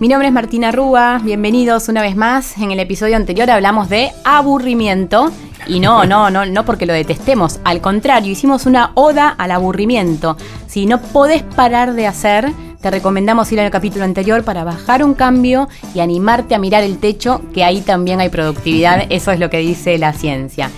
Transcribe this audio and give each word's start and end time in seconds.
Mi 0.00 0.06
nombre 0.06 0.28
es 0.28 0.34
Martina 0.34 0.70
Rúa, 0.70 1.20
bienvenidos 1.22 1.88
una 1.88 2.02
vez 2.02 2.14
más. 2.14 2.56
En 2.58 2.70
el 2.70 2.78
episodio 2.78 3.16
anterior 3.16 3.50
hablamos 3.50 3.88
de 3.88 4.10
aburrimiento 4.24 5.32
y 5.66 5.80
no, 5.80 6.04
no, 6.04 6.30
no, 6.30 6.46
no 6.46 6.64
porque 6.64 6.86
lo 6.86 6.92
detestemos, 6.92 7.58
al 7.64 7.80
contrario, 7.80 8.30
hicimos 8.30 8.64
una 8.66 8.92
oda 8.94 9.28
al 9.28 9.50
aburrimiento. 9.50 10.36
Si 10.68 10.86
no 10.86 11.00
podés 11.02 11.42
parar 11.42 11.94
de 11.94 12.06
hacer, 12.06 12.52
te 12.80 12.90
recomendamos 12.92 13.50
ir 13.50 13.58
al 13.60 13.70
capítulo 13.72 14.04
anterior 14.04 14.44
para 14.44 14.62
bajar 14.62 15.02
un 15.02 15.14
cambio 15.14 15.68
y 15.94 16.00
animarte 16.00 16.54
a 16.54 16.58
mirar 16.58 16.84
el 16.84 16.98
techo, 16.98 17.42
que 17.52 17.64
ahí 17.64 17.80
también 17.80 18.20
hay 18.20 18.28
productividad, 18.28 19.06
eso 19.10 19.32
es 19.32 19.40
lo 19.40 19.50
que 19.50 19.58
dice 19.58 19.98
la 19.98 20.12
ciencia. 20.12 20.70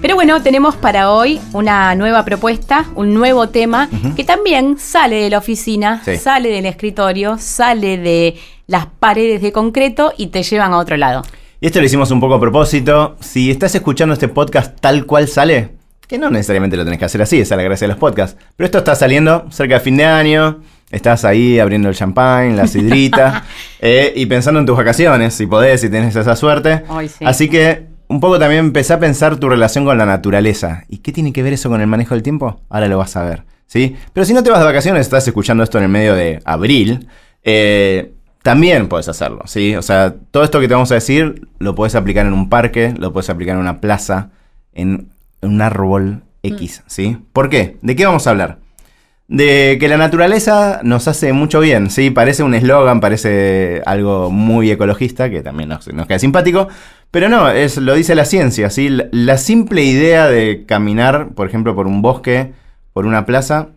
Pero 0.00 0.14
bueno, 0.14 0.40
tenemos 0.42 0.76
para 0.76 1.10
hoy 1.10 1.40
una 1.52 1.92
nueva 1.96 2.24
propuesta, 2.24 2.86
un 2.94 3.12
nuevo 3.12 3.48
tema 3.48 3.88
que 4.14 4.22
también 4.22 4.78
sale 4.78 5.16
de 5.16 5.30
la 5.30 5.38
oficina, 5.38 6.00
Sí. 6.04 6.16
sale 6.16 6.50
del 6.50 6.66
escritorio, 6.66 7.36
sale 7.38 7.98
de 7.98 8.36
las 8.68 8.86
paredes 8.86 9.42
de 9.42 9.50
concreto 9.50 10.12
y 10.16 10.28
te 10.28 10.44
llevan 10.44 10.72
a 10.72 10.78
otro 10.78 10.96
lado. 10.96 11.22
Y 11.60 11.66
esto 11.66 11.80
lo 11.80 11.86
hicimos 11.86 12.12
un 12.12 12.20
poco 12.20 12.34
a 12.34 12.40
propósito. 12.40 13.16
Si 13.18 13.50
estás 13.50 13.74
escuchando 13.74 14.12
este 14.12 14.28
podcast 14.28 14.78
tal 14.80 15.06
cual 15.06 15.26
sale, 15.26 15.70
que 16.06 16.18
no 16.18 16.30
necesariamente 16.30 16.76
lo 16.76 16.84
tenés 16.84 17.00
que 17.00 17.06
hacer 17.06 17.20
así, 17.20 17.40
esa 17.40 17.54
es 17.54 17.56
la 17.56 17.64
gracia 17.64 17.86
de 17.88 17.94
los 17.94 17.98
podcasts. 17.98 18.40
Pero 18.56 18.66
esto 18.66 18.78
está 18.78 18.94
saliendo 18.94 19.46
cerca 19.50 19.74
de 19.74 19.80
fin 19.80 19.96
de 19.96 20.04
año, 20.04 20.60
estás 20.90 21.24
ahí 21.24 21.58
abriendo 21.58 21.88
el 21.88 21.96
champán, 21.96 22.56
la 22.56 22.68
sidrita, 22.68 23.44
eh, 23.80 24.12
y 24.14 24.26
pensando 24.26 24.60
en 24.60 24.66
tus 24.66 24.76
vacaciones, 24.76 25.34
si 25.34 25.46
podés, 25.46 25.80
si 25.80 25.88
tenés 25.88 26.14
esa 26.14 26.36
suerte. 26.36 26.84
Sí. 27.08 27.24
Así 27.24 27.48
que 27.48 27.86
un 28.06 28.20
poco 28.20 28.38
también 28.38 28.66
empecé 28.66 28.92
a 28.92 29.00
pensar 29.00 29.36
tu 29.38 29.48
relación 29.48 29.84
con 29.84 29.98
la 29.98 30.06
naturaleza. 30.06 30.84
¿Y 30.88 30.98
qué 30.98 31.12
tiene 31.12 31.32
que 31.32 31.42
ver 31.42 31.54
eso 31.54 31.70
con 31.70 31.80
el 31.80 31.86
manejo 31.86 32.14
del 32.14 32.22
tiempo? 32.22 32.60
Ahora 32.68 32.86
lo 32.86 32.98
vas 32.98 33.16
a 33.16 33.24
ver. 33.24 33.44
¿sí? 33.66 33.96
Pero 34.12 34.26
si 34.26 34.34
no 34.34 34.42
te 34.42 34.50
vas 34.50 34.60
de 34.60 34.66
vacaciones, 34.66 35.02
estás 35.02 35.26
escuchando 35.26 35.62
esto 35.62 35.78
en 35.78 35.84
el 35.84 35.90
medio 35.90 36.14
de 36.14 36.40
abril, 36.44 37.08
eh, 37.42 38.12
también 38.48 38.88
puedes 38.88 39.10
hacerlo. 39.10 39.42
¿sí? 39.44 39.76
O 39.76 39.82
sea, 39.82 40.14
todo 40.30 40.42
esto 40.42 40.58
que 40.58 40.68
te 40.68 40.72
vamos 40.72 40.90
a 40.90 40.94
decir 40.94 41.46
lo 41.58 41.74
puedes 41.74 41.94
aplicar 41.94 42.24
en 42.24 42.32
un 42.32 42.48
parque, 42.48 42.94
lo 42.98 43.12
puedes 43.12 43.28
aplicar 43.28 43.56
en 43.56 43.60
una 43.60 43.78
plaza, 43.82 44.30
en 44.72 45.10
un 45.42 45.60
árbol 45.60 46.22
X. 46.42 46.82
¿sí? 46.86 47.18
¿Por 47.34 47.50
qué? 47.50 47.76
¿De 47.82 47.94
qué 47.94 48.06
vamos 48.06 48.26
a 48.26 48.30
hablar? 48.30 48.56
De 49.26 49.76
que 49.78 49.86
la 49.86 49.98
naturaleza 49.98 50.80
nos 50.82 51.08
hace 51.08 51.34
mucho 51.34 51.60
bien, 51.60 51.90
¿sí? 51.90 52.08
Parece 52.08 52.42
un 52.42 52.54
eslogan, 52.54 53.00
parece 53.00 53.82
algo 53.84 54.30
muy 54.30 54.70
ecologista, 54.70 55.28
que 55.28 55.42
también 55.42 55.68
nos, 55.68 55.86
nos 55.92 56.06
queda 56.06 56.18
simpático, 56.18 56.68
pero 57.10 57.28
no, 57.28 57.50
es, 57.50 57.76
lo 57.76 57.94
dice 57.94 58.14
la 58.14 58.24
ciencia, 58.24 58.70
¿sí? 58.70 58.88
La, 58.88 59.08
la 59.10 59.36
simple 59.36 59.82
idea 59.82 60.28
de 60.28 60.64
caminar, 60.64 61.34
por 61.34 61.46
ejemplo, 61.46 61.74
por 61.74 61.86
un 61.86 62.00
bosque, 62.00 62.54
por 62.94 63.04
una 63.04 63.26
plaza, 63.26 63.68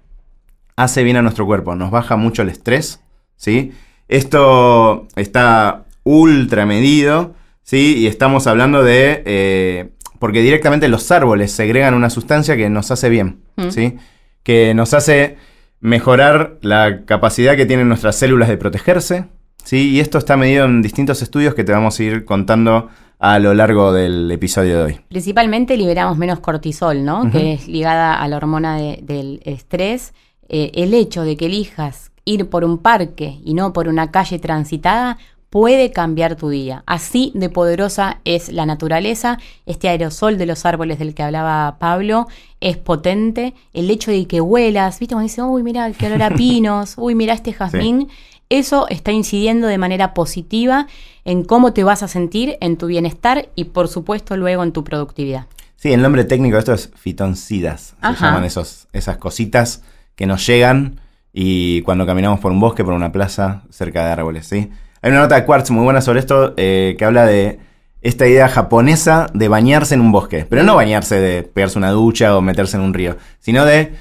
hace 0.77 1.03
bien 1.03 1.17
a 1.17 1.21
nuestro 1.21 1.45
cuerpo, 1.45 1.75
nos 1.75 1.91
baja 1.91 2.15
mucho 2.15 2.43
el 2.43 2.47
estrés, 2.47 3.01
¿sí? 3.35 3.73
Esto 4.11 5.07
está 5.15 5.85
ultra 6.03 6.65
medido, 6.65 7.33
¿sí? 7.63 7.95
Y 7.97 8.07
estamos 8.07 8.45
hablando 8.45 8.83
de... 8.83 9.23
eh, 9.25 9.89
porque 10.19 10.41
directamente 10.41 10.87
los 10.89 11.09
árboles 11.11 11.51
segregan 11.51 11.93
una 11.95 12.09
sustancia 12.11 12.55
que 12.55 12.69
nos 12.69 12.91
hace 12.91 13.09
bien, 13.09 13.39
Mm. 13.55 13.69
¿sí? 13.69 13.95
Que 14.43 14.73
nos 14.73 14.93
hace 14.93 15.37
mejorar 15.79 16.57
la 16.61 17.05
capacidad 17.05 17.55
que 17.55 17.65
tienen 17.65 17.87
nuestras 17.87 18.15
células 18.17 18.49
de 18.49 18.57
protegerse, 18.57 19.25
¿sí? 19.63 19.89
Y 19.91 19.99
esto 20.01 20.17
está 20.17 20.35
medido 20.37 20.65
en 20.65 20.81
distintos 20.81 21.21
estudios 21.21 21.55
que 21.55 21.63
te 21.63 21.71
vamos 21.71 21.99
a 21.99 22.03
ir 22.03 22.25
contando 22.25 22.89
a 23.17 23.39
lo 23.39 23.53
largo 23.53 23.93
del 23.93 24.29
episodio 24.31 24.77
de 24.79 24.83
hoy. 24.83 24.99
Principalmente 25.09 25.77
liberamos 25.77 26.17
menos 26.17 26.39
cortisol, 26.41 27.03
¿no? 27.05 27.31
Que 27.31 27.53
es 27.53 27.67
ligada 27.67 28.15
a 28.21 28.27
la 28.27 28.37
hormona 28.37 28.75
de- 28.77 28.99
del 29.03 29.41
estrés. 29.45 30.13
Eh, 30.49 30.71
el 30.75 30.93
hecho 30.93 31.23
de 31.23 31.37
que 31.37 31.45
elijas 31.45 32.10
ir 32.25 32.49
por 32.49 32.63
un 32.63 32.77
parque 32.77 33.39
y 33.43 33.53
no 33.53 33.73
por 33.73 33.87
una 33.87 34.11
calle 34.11 34.39
transitada 34.39 35.17
puede 35.51 35.91
cambiar 35.91 36.37
tu 36.37 36.49
día. 36.49 36.83
Así 36.87 37.31
de 37.35 37.49
poderosa 37.49 38.21
es 38.23 38.51
la 38.51 38.65
naturaleza. 38.65 39.37
Este 39.65 39.89
aerosol 39.89 40.37
de 40.37 40.45
los 40.45 40.65
árboles 40.65 40.97
del 40.97 41.13
que 41.13 41.23
hablaba 41.23 41.77
Pablo 41.77 42.27
es 42.61 42.77
potente. 42.77 43.53
El 43.73 43.91
hecho 43.91 44.11
de 44.11 44.25
que 44.27 44.39
huelas, 44.39 44.97
¿viste? 44.99 45.13
Cuando 45.13 45.27
dicen, 45.27 45.43
uy, 45.45 45.61
mira, 45.61 45.91
qué 45.91 46.07
olor 46.07 46.23
a 46.23 46.29
pinos, 46.35 46.93
uy, 46.97 47.15
mira 47.15 47.33
este 47.33 47.51
jazmín. 47.51 48.07
Eso 48.49 48.87
está 48.89 49.11
incidiendo 49.11 49.67
de 49.67 49.77
manera 49.77 50.13
positiva 50.13 50.87
en 51.25 51.43
cómo 51.43 51.73
te 51.73 51.83
vas 51.83 52.01
a 52.01 52.07
sentir, 52.07 52.57
en 52.61 52.77
tu 52.77 52.87
bienestar 52.87 53.49
y 53.55 53.65
por 53.65 53.89
supuesto 53.89 54.37
luego 54.37 54.63
en 54.63 54.71
tu 54.71 54.83
productividad. 54.83 55.47
Sí, 55.75 55.91
el 55.91 56.01
nombre 56.01 56.23
técnico 56.23 56.55
de 56.55 56.59
esto 56.59 56.73
es 56.73 56.91
fitoncidas. 56.95 57.81
Se 57.81 57.95
Ajá. 58.01 58.27
llaman 58.27 58.45
esos, 58.45 58.87
esas 58.93 59.17
cositas 59.17 59.83
que 60.15 60.27
nos 60.27 60.45
llegan 60.47 61.01
y 61.33 61.81
cuando 61.83 62.05
caminamos 62.05 62.39
por 62.39 62.51
un 62.51 62.59
bosque, 62.59 62.83
por 62.83 62.93
una 62.93 63.11
plaza, 63.11 63.63
cerca 63.69 64.05
de 64.05 64.11
árboles, 64.11 64.47
¿sí? 64.47 64.69
Hay 65.01 65.11
una 65.11 65.21
nota 65.21 65.35
de 65.35 65.45
Quartz 65.45 65.71
muy 65.71 65.83
buena 65.83 66.01
sobre 66.01 66.19
esto 66.19 66.53
eh, 66.57 66.95
que 66.97 67.05
habla 67.05 67.25
de 67.25 67.59
esta 68.01 68.27
idea 68.27 68.47
japonesa 68.47 69.27
de 69.33 69.47
bañarse 69.47 69.95
en 69.95 70.01
un 70.01 70.11
bosque. 70.11 70.45
Pero 70.49 70.63
no 70.63 70.75
bañarse 70.75 71.19
de 71.19 71.43
pegarse 71.43 71.77
una 71.77 71.91
ducha 71.91 72.35
o 72.35 72.41
meterse 72.41 72.77
en 72.77 72.83
un 72.83 72.93
río, 72.93 73.17
sino 73.39 73.65
de, 73.65 73.93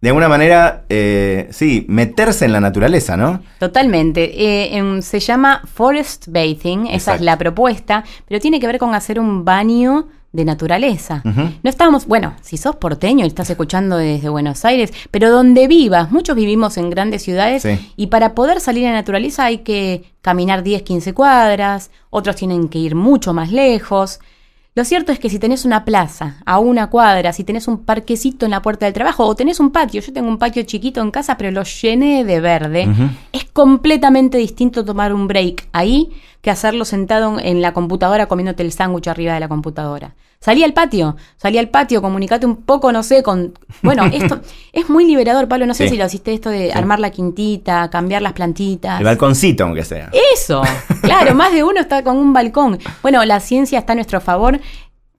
de 0.00 0.08
alguna 0.08 0.28
manera, 0.28 0.84
eh, 0.88 1.48
sí, 1.50 1.86
meterse 1.88 2.44
en 2.44 2.52
la 2.52 2.60
naturaleza, 2.60 3.16
¿no? 3.16 3.42
Totalmente. 3.58 4.32
Eh, 4.76 5.02
se 5.02 5.20
llama 5.20 5.62
forest 5.72 6.28
bathing, 6.28 6.86
esa 6.86 6.94
Exacto. 6.94 7.20
es 7.20 7.24
la 7.24 7.38
propuesta, 7.38 8.04
pero 8.26 8.40
tiene 8.40 8.60
que 8.60 8.66
ver 8.66 8.78
con 8.78 8.94
hacer 8.94 9.20
un 9.20 9.44
baño 9.44 10.08
de 10.34 10.44
naturaleza. 10.44 11.22
No 11.24 11.70
estamos, 11.70 12.06
bueno, 12.06 12.34
si 12.42 12.56
sos 12.56 12.74
porteño 12.76 13.24
y 13.24 13.28
estás 13.28 13.48
escuchando 13.48 13.96
desde 13.96 14.28
Buenos 14.28 14.64
Aires, 14.64 14.92
pero 15.12 15.30
donde 15.30 15.68
vivas, 15.68 16.10
muchos 16.10 16.34
vivimos 16.34 16.76
en 16.76 16.90
grandes 16.90 17.22
ciudades 17.22 17.62
Sí. 17.62 17.92
y 17.96 18.08
para 18.08 18.34
poder 18.34 18.60
salir 18.60 18.84
a 18.86 18.90
la 18.90 18.96
naturaleza 18.96 19.44
hay 19.44 19.58
que 19.58 20.12
caminar 20.22 20.64
10, 20.64 20.82
15 20.82 21.14
cuadras, 21.14 21.90
otros 22.10 22.34
tienen 22.34 22.68
que 22.68 22.78
ir 22.80 22.96
mucho 22.96 23.32
más 23.32 23.52
lejos. 23.52 24.18
Lo 24.76 24.84
cierto 24.84 25.12
es 25.12 25.20
que 25.20 25.30
si 25.30 25.38
tenés 25.38 25.64
una 25.64 25.84
plaza 25.84 26.38
a 26.44 26.58
una 26.58 26.90
cuadra, 26.90 27.32
si 27.32 27.44
tenés 27.44 27.68
un 27.68 27.84
parquecito 27.84 28.44
en 28.44 28.50
la 28.50 28.60
puerta 28.60 28.86
del 28.86 28.92
trabajo 28.92 29.24
o 29.24 29.36
tenés 29.36 29.60
un 29.60 29.70
patio, 29.70 30.00
yo 30.00 30.12
tengo 30.12 30.26
un 30.26 30.38
patio 30.38 30.64
chiquito 30.64 31.00
en 31.00 31.12
casa, 31.12 31.36
pero 31.36 31.52
lo 31.52 31.62
llené 31.62 32.24
de 32.24 32.40
verde, 32.40 32.88
es 33.30 33.44
completamente 33.44 34.36
distinto 34.36 34.84
tomar 34.84 35.14
un 35.14 35.28
break 35.28 35.68
ahí 35.70 36.10
que 36.40 36.50
hacerlo 36.50 36.84
sentado 36.84 37.38
en 37.38 37.62
la 37.62 37.72
computadora 37.72 38.26
comiéndote 38.26 38.64
el 38.64 38.72
sándwich 38.72 39.06
arriba 39.06 39.34
de 39.34 39.40
la 39.40 39.48
computadora. 39.48 40.16
Salí 40.44 40.62
al 40.62 40.74
patio, 40.74 41.16
salí 41.38 41.56
al 41.56 41.70
patio, 41.70 42.02
comunicate 42.02 42.44
un 42.44 42.56
poco, 42.64 42.92
no 42.92 43.02
sé, 43.02 43.22
con... 43.22 43.54
Bueno, 43.82 44.04
esto 44.12 44.40
es 44.74 44.90
muy 44.90 45.06
liberador, 45.06 45.48
Pablo, 45.48 45.64
no 45.64 45.72
sé 45.72 45.84
Sí. 45.84 45.92
si 45.94 45.96
lo 45.96 46.04
hiciste 46.04 46.34
esto 46.34 46.50
de 46.50 46.70
armar 46.70 47.00
la 47.00 47.08
quintita, 47.08 47.88
cambiar 47.88 48.20
las 48.20 48.34
plantitas. 48.34 48.98
El 49.00 49.06
balconcito, 49.06 49.64
aunque 49.64 49.84
sea. 49.84 50.10
Eso, 50.34 50.60
claro, 51.00 51.34
más 51.34 51.50
de 51.54 51.64
uno 51.64 51.80
está 51.80 52.04
con 52.04 52.18
un 52.18 52.34
balcón. 52.34 52.78
Bueno, 53.00 53.24
la 53.24 53.40
ciencia 53.40 53.78
está 53.78 53.92
a 53.94 53.96
nuestro 53.96 54.20
favor. 54.20 54.60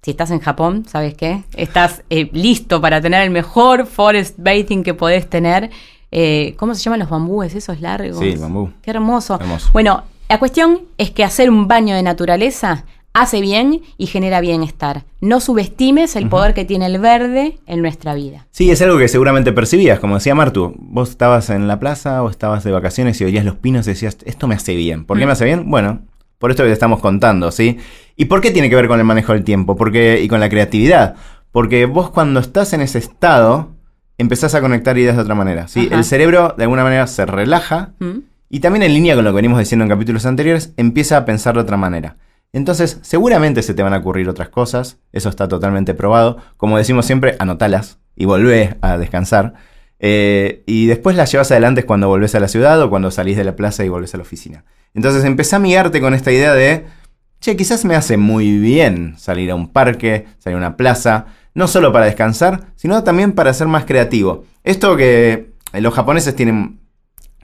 Si 0.03 0.11
estás 0.11 0.29
en 0.29 0.41
Japón, 0.41 0.85
¿sabes 0.87 1.15
qué? 1.15 1.41
Estás 1.55 2.03
eh, 2.11 2.29
listo 2.31 2.79
para 2.79 3.01
tener 3.01 3.23
el 3.23 3.31
mejor 3.31 3.87
forest 3.87 4.35
bathing 4.37 4.83
que 4.83 4.93
podés 4.93 5.27
tener. 5.27 5.71
Eh, 6.11 6.53
¿Cómo 6.59 6.75
se 6.75 6.83
llaman 6.83 6.99
los 6.99 7.09
bambúes 7.09 7.55
esos 7.55 7.81
largos? 7.81 8.19
Sí, 8.19 8.35
bambú. 8.35 8.69
Qué 8.83 8.91
hermoso. 8.91 9.39
Hermoso. 9.41 9.69
Bueno, 9.73 10.03
la 10.29 10.37
cuestión 10.37 10.81
es 10.99 11.09
que 11.09 11.23
hacer 11.23 11.49
un 11.49 11.67
baño 11.67 11.95
de 11.95 12.03
naturaleza 12.03 12.85
hace 13.15 13.41
bien 13.41 13.81
y 13.97 14.05
genera 14.07 14.41
bienestar. 14.41 15.03
No 15.21 15.39
subestimes 15.39 16.15
el 16.15 16.29
poder 16.29 16.53
que 16.53 16.65
tiene 16.65 16.85
el 16.85 16.99
verde 16.99 17.57
en 17.65 17.81
nuestra 17.81 18.13
vida. 18.13 18.45
Sí, 18.51 18.69
es 18.69 18.81
algo 18.81 18.97
que 18.97 19.07
seguramente 19.07 19.51
percibías, 19.53 19.99
como 19.99 20.15
decía 20.15 20.35
Martu. 20.35 20.75
Vos 20.77 21.09
estabas 21.09 21.49
en 21.49 21.67
la 21.67 21.79
plaza 21.79 22.21
o 22.21 22.29
estabas 22.29 22.63
de 22.63 22.71
vacaciones 22.71 23.19
y 23.21 23.23
oías 23.23 23.45
los 23.45 23.55
pinos 23.55 23.87
y 23.87 23.91
decías, 23.91 24.17
esto 24.25 24.47
me 24.47 24.55
hace 24.55 24.75
bien. 24.75 25.05
¿Por 25.05 25.17
qué 25.17 25.23
Mm. 25.23 25.27
me 25.27 25.31
hace 25.33 25.45
bien? 25.45 25.69
Bueno, 25.71 26.01
por 26.37 26.51
esto 26.51 26.63
que 26.63 26.67
te 26.69 26.73
estamos 26.73 26.99
contando, 26.99 27.51
¿sí? 27.51 27.77
¿Y 28.17 28.25
por 28.25 28.41
qué 28.41 28.51
tiene 28.51 28.69
que 28.69 28.75
ver 28.75 28.87
con 28.87 28.99
el 28.99 29.05
manejo 29.05 29.31
del 29.33 29.43
tiempo? 29.43 29.75
Porque, 29.75 30.21
y 30.21 30.27
con 30.27 30.39
la 30.39 30.49
creatividad. 30.49 31.15
Porque 31.51 31.85
vos 31.85 32.09
cuando 32.09 32.41
estás 32.41 32.73
en 32.73 32.81
ese 32.81 32.99
estado, 32.99 33.71
empezás 34.17 34.55
a 34.55 34.61
conectar 34.61 34.97
ideas 34.97 35.15
de 35.15 35.21
otra 35.21 35.35
manera, 35.35 35.67
¿sí? 35.69 35.87
El 35.91 36.03
cerebro 36.03 36.53
de 36.57 36.63
alguna 36.63 36.83
manera 36.83 37.07
se 37.07 37.25
relaja 37.25 37.93
¿Mm? 37.99 38.19
y 38.49 38.59
también 38.59 38.83
en 38.83 38.93
línea 38.93 39.15
con 39.15 39.23
lo 39.23 39.31
que 39.31 39.35
venimos 39.37 39.59
diciendo 39.59 39.83
en 39.83 39.89
capítulos 39.89 40.25
anteriores, 40.25 40.73
empieza 40.77 41.15
a 41.17 41.25
pensar 41.25 41.55
de 41.55 41.61
otra 41.61 41.77
manera. 41.77 42.17
Entonces, 42.55 42.99
seguramente 43.01 43.61
se 43.63 43.73
te 43.73 43.83
van 43.83 43.93
a 43.93 43.97
ocurrir 43.97 44.29
otras 44.29 44.47
cosas, 44.47 44.97
eso 45.11 45.27
está 45.27 45.49
totalmente 45.49 45.93
probado. 45.93 46.37
Como 46.55 46.77
decimos 46.77 47.05
siempre, 47.05 47.35
anotalas 47.37 47.99
y 48.15 48.23
volvé 48.23 48.77
a 48.79 48.97
descansar. 48.97 49.55
Eh, 49.99 50.63
y 50.65 50.85
después 50.85 51.17
las 51.17 51.29
llevas 51.29 51.51
adelante 51.51 51.83
cuando 51.83 52.07
volvés 52.07 52.33
a 52.33 52.39
la 52.39 52.47
ciudad 52.47 52.81
o 52.81 52.89
cuando 52.89 53.11
salís 53.11 53.35
de 53.35 53.43
la 53.43 53.57
plaza 53.57 53.83
y 53.83 53.89
volvés 53.89 54.13
a 54.13 54.17
la 54.19 54.23
oficina. 54.23 54.63
Entonces, 54.93 55.25
empecé 55.25 55.53
a 55.53 55.57
amigarte 55.57 55.99
con 55.99 56.13
esta 56.13 56.31
idea 56.31 56.53
de, 56.53 56.85
che, 57.41 57.57
quizás 57.57 57.83
me 57.83 57.97
hace 57.97 58.15
muy 58.15 58.57
bien 58.57 59.15
salir 59.17 59.51
a 59.51 59.55
un 59.55 59.67
parque, 59.67 60.25
salir 60.39 60.55
a 60.55 60.59
una 60.59 60.77
plaza, 60.77 61.25
no 61.55 61.67
solo 61.67 61.91
para 61.91 62.05
descansar, 62.05 62.67
sino 62.77 63.03
también 63.03 63.33
para 63.33 63.53
ser 63.53 63.67
más 63.67 63.83
creativo. 63.83 64.45
Esto 64.63 64.95
que 64.95 65.51
los 65.73 65.93
japoneses 65.93 66.33
tienen 66.37 66.79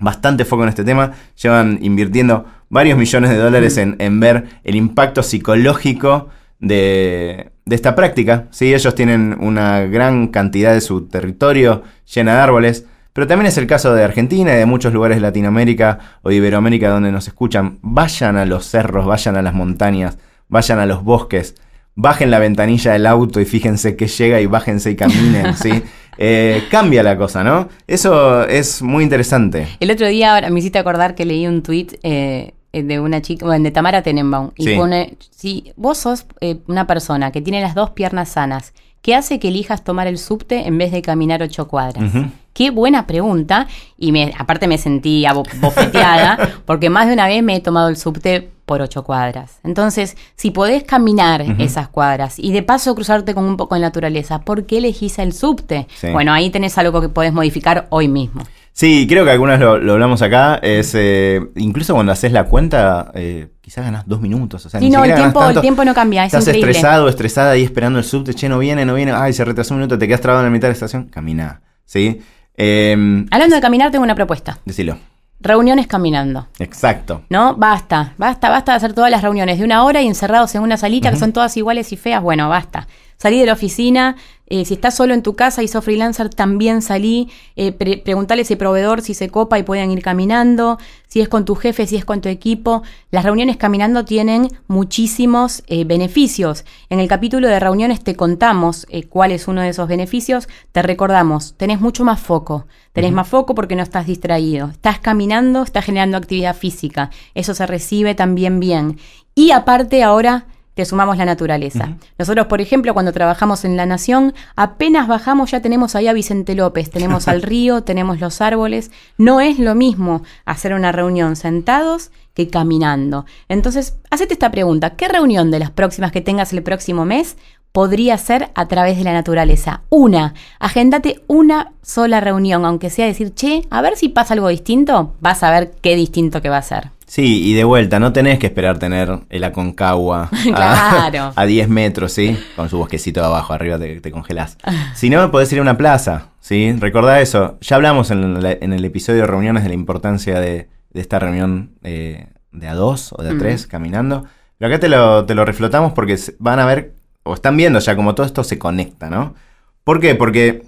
bastante 0.02 0.44
foco 0.44 0.64
en 0.64 0.70
este 0.70 0.84
tema, 0.84 1.14
llevan 1.42 1.80
invirtiendo 1.82 2.46
varios 2.70 2.98
millones 2.98 3.30
de 3.30 3.38
dólares 3.38 3.78
en, 3.78 3.96
en 4.00 4.20
ver 4.20 4.46
el 4.64 4.76
impacto 4.76 5.24
psicológico 5.24 6.30
de, 6.60 7.52
de 7.66 7.76
esta 7.76 7.96
práctica. 7.96 8.48
¿sí? 8.52 8.74
Ellos 8.74 8.96
tienen 8.96 9.38
una 9.40 9.82
gran 9.82 10.28
cantidad 10.28 10.74
de 10.74 10.82
su 10.82 11.08
territorio 11.08 11.84
llena 12.14 12.36
de 12.36 12.42
árboles, 12.42 12.86
pero 13.14 13.28
también 13.28 13.48
es 13.48 13.58
el 13.58 13.68
caso 13.68 13.94
de 13.94 14.04
Argentina 14.04 14.54
y 14.54 14.58
de 14.58 14.66
muchos 14.66 14.94
lugares 14.94 15.18
de 15.18 15.22
Latinoamérica 15.22 16.00
o 16.22 16.30
de 16.30 16.36
Iberoamérica 16.36 16.90
donde 16.90 17.12
nos 17.12 17.28
escuchan. 17.28 17.80
Vayan 17.82 18.38
a 18.38 18.46
los 18.46 18.66
cerros, 18.66 19.06
vayan 19.06 19.36
a 19.36 19.42
las 19.42 19.54
montañas, 19.54 20.18
vayan 20.48 20.80
a 20.80 20.86
los 20.86 21.04
bosques, 21.04 21.56
bajen 21.96 22.32
la 22.32 22.40
ventanilla 22.40 22.94
del 22.94 23.06
auto 23.06 23.42
y 23.42 23.46
fíjense 23.46 23.96
que 23.96 24.08
llega 24.08 24.40
y 24.40 24.46
bájense 24.46 24.92
y 24.92 24.96
caminen, 24.96 25.54
¿sí? 25.56 25.84
Eh, 26.24 26.66
cambia 26.70 27.02
la 27.02 27.18
cosa, 27.18 27.44
¿no? 27.44 27.68
Eso 27.88 28.46
es 28.48 28.84
muy 28.84 29.04
interesante. 29.04 29.68
El 29.80 29.90
otro 29.90 30.08
día 30.08 30.36
ahora 30.36 30.52
me 30.52 30.60
hiciste 30.60 30.78
acordar 30.78 31.16
que 31.16 31.26
leí 31.26 31.48
un 31.48 31.64
tuit 31.64 31.94
eh, 32.04 32.54
de 32.74 33.00
una 33.00 33.24
chica, 33.24 33.46
bueno, 33.48 33.64
de 33.64 33.72
Tamara 33.72 34.04
Tenenbaum, 34.04 34.52
y 34.56 34.66
Sí. 34.66 34.76
pone, 34.76 35.16
si 35.32 35.74
vos 35.78 35.98
sos 35.98 36.28
eh, 36.40 36.58
una 36.68 36.86
persona 36.86 37.32
que 37.32 37.42
tiene 37.42 37.60
las 37.60 37.74
dos 37.74 37.90
piernas 37.90 38.30
sanas, 38.30 38.74
¿qué 39.02 39.16
hace 39.16 39.40
que 39.40 39.48
elijas 39.48 39.84
tomar 39.84 40.06
el 40.06 40.20
subte 40.20 40.68
en 40.68 40.78
vez 40.78 40.92
de 40.92 41.02
caminar 41.02 41.42
ocho 41.42 41.68
cuadras? 41.68 42.12
Qué 42.54 42.70
buena 42.70 43.08
pregunta, 43.08 43.68
y 43.98 44.12
me, 44.12 44.32
aparte 44.38 44.68
me 44.68 44.78
sentí 44.78 45.26
bofeteada, 45.60 46.38
porque 46.66 46.92
más 46.92 47.08
de 47.08 47.14
una 47.14 47.26
vez 47.28 47.42
me 47.42 47.56
he 47.56 47.60
tomado 47.62 47.90
el 47.90 47.98
subte 47.98 48.52
por 48.72 48.82
ocho 48.82 49.04
cuadras. 49.04 49.60
Entonces, 49.66 50.16
si 50.38 50.50
podés 50.52 50.84
caminar 50.84 51.42
esas 51.60 51.90
cuadras 51.90 52.40
y 52.40 52.54
de 52.54 52.64
paso 52.64 52.96
cruzarte 52.96 53.34
con 53.34 53.44
un 53.44 53.58
poco 53.58 53.76
de 53.76 53.82
naturaleza, 53.82 54.40
¿por 54.40 54.66
qué 54.66 54.78
elegís 54.78 55.20
el 55.20 55.34
subte? 55.34 55.88
Sí. 56.00 56.08
Bueno, 56.10 56.32
ahí 56.32 56.50
tenés 56.52 56.78
algo 56.78 57.02
que 57.02 57.10
podés 57.10 57.34
modificar 57.34 57.88
hoy 57.90 58.08
mismo. 58.08 58.44
Sí, 58.72 59.08
creo 59.10 59.26
que 59.26 59.32
algunas 59.32 59.60
lo, 59.60 59.78
lo 59.78 59.92
hablamos 59.92 60.22
acá. 60.22 60.56
Es 60.64 60.94
eh, 60.96 61.42
incluso 61.58 61.94
cuando 61.94 62.14
haces 62.14 62.32
la 62.32 62.46
cuenta, 62.46 63.12
eh, 63.14 63.50
quizás 63.60 63.84
ganas 63.84 64.08
dos 64.08 64.22
minutos. 64.22 64.66
O 64.66 64.70
sea, 64.70 64.80
Sí, 64.80 64.86
ni 64.86 64.96
no, 64.96 65.04
el 65.04 65.16
tiempo, 65.16 65.42
el 65.42 65.46
tanto. 65.48 65.60
tiempo 65.60 65.84
no 65.84 65.94
cambia, 65.94 66.24
es 66.24 66.28
Estás 66.34 66.48
increíble. 66.48 66.72
estresado, 66.72 67.10
estresada 67.10 67.52
ahí 67.52 67.64
esperando 67.64 68.00
el 68.00 68.06
subte, 68.06 68.34
che, 68.34 68.48
no 68.48 68.58
viene, 68.58 68.86
no 68.86 68.94
viene, 68.96 69.12
ay, 69.12 69.34
se 69.34 69.44
retrasó 69.44 69.74
un 69.74 69.82
minuto, 69.82 69.98
te 70.00 70.08
quedas 70.08 70.22
trabado 70.22 70.46
en 70.46 70.50
la 70.50 70.54
mitad 70.54 70.70
de 70.70 70.72
la 70.72 70.74
estación, 70.76 71.10
camina, 71.10 71.60
¿sí? 71.84 72.22
Eh, 72.56 73.26
Hablando 73.32 73.54
de 73.58 73.62
caminar, 73.62 73.92
tengo 73.92 74.06
una 74.06 74.16
propuesta. 74.16 74.60
decilo. 74.64 74.96
Reuniones 75.42 75.88
caminando. 75.88 76.48
Exacto. 76.60 77.24
¿No? 77.30 77.56
Basta, 77.56 78.14
basta, 78.18 78.50
basta 78.50 78.74
de 78.74 78.76
hacer 78.78 78.94
todas 78.94 79.10
las 79.10 79.22
reuniones 79.22 79.58
de 79.58 79.66
una 79.66 79.84
hora 79.84 80.02
y 80.02 80.08
encerrados 80.08 80.54
en 80.56 80.62
una 80.62 80.78
salita 80.78 81.10
que 81.10 81.18
son 81.18 81.34
todas 81.34 81.56
iguales 81.58 81.92
y 81.92 81.98
feas. 81.98 82.22
Bueno, 82.22 82.48
basta. 82.48 82.88
Salí 83.22 83.40
de 83.40 83.46
la 83.46 83.54
oficina, 83.54 84.16
eh, 84.48 84.66
si 84.66 84.74
estás 84.74 84.96
solo 84.96 85.14
en 85.14 85.22
tu 85.22 85.36
casa 85.36 85.62
y 85.62 85.68
sos 85.68 85.86
freelancer, 85.86 86.30
también 86.30 86.82
salí. 86.82 87.30
Eh, 87.56 87.72
pre- 87.72 88.00
preguntale 88.00 88.42
a 88.42 88.46
ese 88.46 88.58
proveedor 88.58 89.04
si 89.04 89.14
se 89.14 89.30
copa 89.30 89.60
y 89.60 89.64
pueden 89.64 89.92
ir 89.92 90.02
caminando, 90.02 90.80
si 91.08 91.22
es 91.22 91.30
con 91.30 91.46
tu 91.46 91.54
jefe, 91.54 91.86
si 91.86 91.98
es 91.98 92.04
con 92.04 92.22
tu 92.22 92.30
equipo. 92.30 92.82
Las 93.12 93.24
reuniones 93.24 93.58
caminando 93.58 94.06
tienen 94.06 94.48
muchísimos 94.68 95.62
eh, 95.68 95.84
beneficios. 95.86 96.66
En 96.90 97.00
el 97.00 97.08
capítulo 97.08 97.48
de 97.48 97.60
reuniones 97.60 98.04
te 98.04 98.16
contamos 98.16 98.88
eh, 98.90 99.04
cuál 99.04 99.32
es 99.32 99.48
uno 99.48 99.62
de 99.62 99.70
esos 99.70 99.88
beneficios. 99.88 100.50
Te 100.72 100.82
recordamos, 100.82 101.54
tenés 101.58 101.80
mucho 101.80 102.04
más 102.04 102.20
foco. 102.20 102.66
Tenés 102.92 103.12
más 103.12 103.28
foco 103.28 103.54
porque 103.54 103.76
no 103.76 103.84
estás 103.84 104.08
distraído. 104.08 104.70
Estás 104.70 104.98
caminando, 104.98 105.62
estás 105.62 105.86
generando 105.86 106.18
actividad 106.18 106.56
física. 106.56 107.12
Eso 107.36 107.54
se 107.54 107.68
recibe 107.68 108.16
también 108.16 108.60
bien. 108.60 108.98
Y 109.36 109.52
aparte 109.52 110.02
ahora 110.02 110.48
te 110.74 110.86
sumamos 110.86 111.18
la 111.18 111.26
naturaleza. 111.26 111.98
Nosotros, 112.18 112.48
por 112.48 112.62
ejemplo, 112.62 112.94
cuando 112.94 113.12
trabajamos 113.12 113.66
en 113.66 113.76
La 113.76 113.86
Nación, 113.86 114.34
apenas 114.56 115.08
bajamos 115.08 115.52
ya 115.52 115.62
tenemos 115.62 115.96
ahí 115.96 116.08
a 116.08 116.14
Vicente 116.14 116.56
López, 116.56 116.90
tenemos 116.90 117.28
al 117.28 117.42
río, 117.42 117.84
tenemos 117.84 118.20
los 118.20 118.42
árboles. 118.42 118.92
No 119.18 119.42
es 119.42 119.60
lo 119.60 119.76
mismo 119.76 120.24
hacer 120.46 120.74
una 120.74 120.92
reunión 120.92 121.36
sentados 121.36 122.12
que 122.34 122.48
caminando. 122.48 123.26
Entonces, 123.50 123.98
hacete 124.10 124.34
esta 124.34 124.52
pregunta. 124.52 124.92
¿Qué 124.92 125.08
reunión 125.08 125.52
de 125.52 125.60
las 125.60 125.72
próximas 125.72 126.12
que 126.12 126.22
tengas 126.22 126.54
el 126.54 126.64
próximo 126.64 127.06
mes 127.06 127.36
podría 127.72 128.18
ser 128.18 128.52
a 128.56 128.68
través 128.68 128.98
de 128.98 129.04
la 129.04 129.14
naturaleza? 129.14 129.82
Una. 129.90 130.34
Agendate 130.60 131.22
una 131.28 131.74
sola 131.82 132.22
reunión, 132.22 132.66
aunque 132.66 132.90
sea 132.90 133.06
decir, 133.06 133.34
che, 133.34 133.64
a 133.70 133.82
ver 133.82 133.98
si 133.98 134.10
pasa 134.10 134.34
algo 134.34 134.48
distinto, 134.48 135.16
vas 135.20 135.44
a 135.44 135.52
ver 135.52 135.72
qué 135.82 135.96
distinto 135.96 136.42
que 136.42 136.50
va 136.50 136.58
a 136.58 136.62
ser. 136.62 136.92
Sí, 137.14 137.44
y 137.46 137.54
de 137.56 137.66
vuelta, 137.66 138.00
no 138.00 138.14
tenés 138.14 138.40
que 138.40 138.48
esperar 138.48 138.80
tener 138.80 139.20
el 139.30 139.44
Aconcagua 139.44 140.30
a, 140.56 141.10
Claro. 141.12 141.34
a 141.36 141.46
10 141.46 141.68
metros, 141.68 142.14
¿sí? 142.14 142.38
Con 142.56 142.70
su 142.70 142.78
bosquecito 142.78 143.20
de 143.20 143.26
abajo, 143.26 143.52
arriba 143.52 143.78
te, 143.78 144.00
te 144.00 144.12
congelás. 144.12 144.58
Si 144.96 145.10
no, 145.10 145.30
podés 145.30 145.52
ir 145.52 145.60
a 145.60 145.62
una 145.62 145.76
plaza, 145.78 146.30
¿sí? 146.40 146.72
Recordá 146.80 147.20
eso. 147.20 147.58
Ya 147.60 147.76
hablamos 147.76 148.12
en, 148.12 148.42
la- 148.42 148.54
en 148.54 148.72
el 148.72 148.86
episodio 148.86 149.20
de 149.22 149.28
reuniones 149.28 149.64
de 149.64 149.68
la 149.70 149.76
importancia 149.76 150.40
de, 150.40 150.70
de 150.92 151.02
esta 151.02 151.20
reunión 151.20 151.72
eh, 151.84 152.28
de 152.54 152.68
a 152.70 152.76
dos 152.76 153.12
o 153.12 153.22
de 153.22 153.32
a 153.32 153.34
Mm. 153.34 153.40
tres 153.40 153.68
caminando. 153.68 154.24
Pero 154.58 154.74
acá 154.74 154.80
te 154.80 154.88
lo, 154.88 155.26
te 155.26 155.36
lo 155.36 155.44
reflotamos 155.44 155.92
porque 155.92 156.18
van 156.40 156.60
a 156.60 156.66
ver, 156.66 156.94
o 157.24 157.34
están 157.34 157.58
viendo 157.58 157.80
ya 157.80 157.94
como 157.98 158.16
todo 158.16 158.26
esto 158.26 158.46
se 158.46 158.58
conecta, 158.58 159.10
¿no? 159.10 159.36
¿Por 159.84 160.00
qué? 160.00 160.16
Porque 160.16 160.64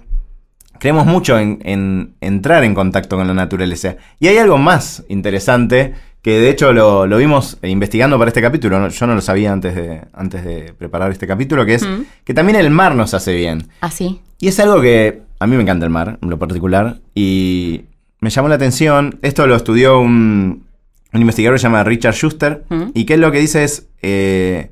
creemos 0.78 1.06
mucho 1.06 1.38
en, 1.38 1.60
en 1.64 2.16
entrar 2.20 2.64
en 2.64 2.74
contacto 2.74 3.16
con 3.16 3.26
la 3.26 3.32
naturaleza. 3.32 3.96
Y 4.20 4.26
hay 4.26 4.36
algo 4.36 4.58
más 4.58 5.04
interesante 5.08 5.94
que 6.24 6.40
de 6.40 6.48
hecho 6.48 6.72
lo, 6.72 7.06
lo 7.06 7.18
vimos 7.18 7.58
investigando 7.62 8.18
para 8.18 8.30
este 8.30 8.40
capítulo. 8.40 8.80
¿no? 8.80 8.88
Yo 8.88 9.06
no 9.06 9.14
lo 9.14 9.20
sabía 9.20 9.52
antes 9.52 9.74
de, 9.76 10.00
antes 10.14 10.42
de 10.42 10.72
preparar 10.72 11.10
este 11.12 11.26
capítulo, 11.26 11.66
que 11.66 11.74
es 11.74 11.82
Mm. 11.86 12.04
que 12.24 12.32
también 12.32 12.56
el 12.58 12.70
mar 12.70 12.94
nos 12.94 13.12
hace 13.12 13.34
bien. 13.34 13.68
Así. 13.82 14.22
Y 14.40 14.48
es 14.48 14.58
algo 14.58 14.80
que 14.80 15.20
a 15.38 15.46
mí 15.46 15.54
me 15.56 15.62
encanta 15.62 15.84
el 15.84 15.90
mar, 15.90 16.18
en 16.22 16.30
lo 16.30 16.38
particular, 16.38 16.96
y 17.14 17.82
me 18.20 18.30
llamó 18.30 18.48
la 18.48 18.54
atención. 18.54 19.18
Esto 19.20 19.46
lo 19.46 19.54
estudió 19.54 20.00
un, 20.00 20.64
un 21.12 21.20
investigador 21.20 21.56
que 21.56 21.58
se 21.58 21.64
llama 21.64 21.84
Richard 21.84 22.14
Schuster, 22.14 22.64
Mm. 22.70 22.82
y 22.94 23.04
que 23.04 23.14
él 23.14 23.20
lo 23.20 23.30
que 23.30 23.38
dice 23.40 23.62
es 23.62 23.86
eh, 24.00 24.70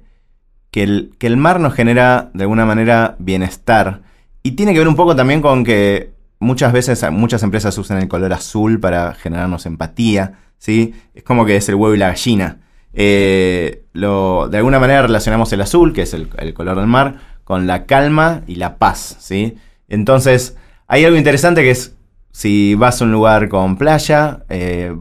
que, 0.70 0.82
el, 0.84 1.10
que 1.18 1.26
el 1.26 1.36
mar 1.36 1.60
nos 1.60 1.74
genera 1.74 2.30
de 2.32 2.44
alguna 2.44 2.64
manera 2.64 3.14
bienestar. 3.18 4.00
Y 4.42 4.52
tiene 4.52 4.72
que 4.72 4.78
ver 4.78 4.88
un 4.88 4.96
poco 4.96 5.14
también 5.14 5.42
con 5.42 5.64
que 5.64 6.12
muchas 6.40 6.72
veces 6.72 7.04
muchas 7.12 7.42
empresas 7.42 7.76
usan 7.76 7.98
el 7.98 8.08
color 8.08 8.32
azul 8.32 8.80
para 8.80 9.12
generarnos 9.14 9.66
empatía, 9.66 10.38
¿sí? 10.62 10.94
Es 11.12 11.24
como 11.24 11.44
que 11.44 11.56
es 11.56 11.68
el 11.68 11.74
huevo 11.74 11.92
y 11.92 11.98
la 11.98 12.10
gallina. 12.10 12.60
Eh, 12.92 13.82
de 13.92 14.56
alguna 14.56 14.78
manera 14.78 15.02
relacionamos 15.02 15.52
el 15.52 15.60
azul, 15.60 15.92
que 15.92 16.02
es 16.02 16.14
el, 16.14 16.28
color 16.54 16.76
del 16.78 16.86
mar, 16.86 17.16
con 17.42 17.66
la 17.66 17.84
calma 17.84 18.42
y 18.46 18.54
la 18.54 18.78
paz, 18.78 19.16
¿sí? 19.18 19.56
Entonces, 19.88 20.56
hay 20.86 21.04
algo 21.04 21.18
interesante 21.18 21.62
que 21.62 21.72
es, 21.72 21.96
si 22.30 22.76
vas 22.76 23.00
a 23.00 23.04
un 23.04 23.10
lugar 23.10 23.48
con 23.48 23.76
playa, 23.76 24.44
eh, 24.50 24.96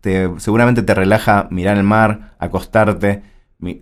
te- 0.00 0.30
seguramente 0.38 0.82
te 0.82 0.94
relaja 0.94 1.46
mirar 1.50 1.76
el 1.76 1.82
mar, 1.82 2.34
acostarte, 2.38 3.22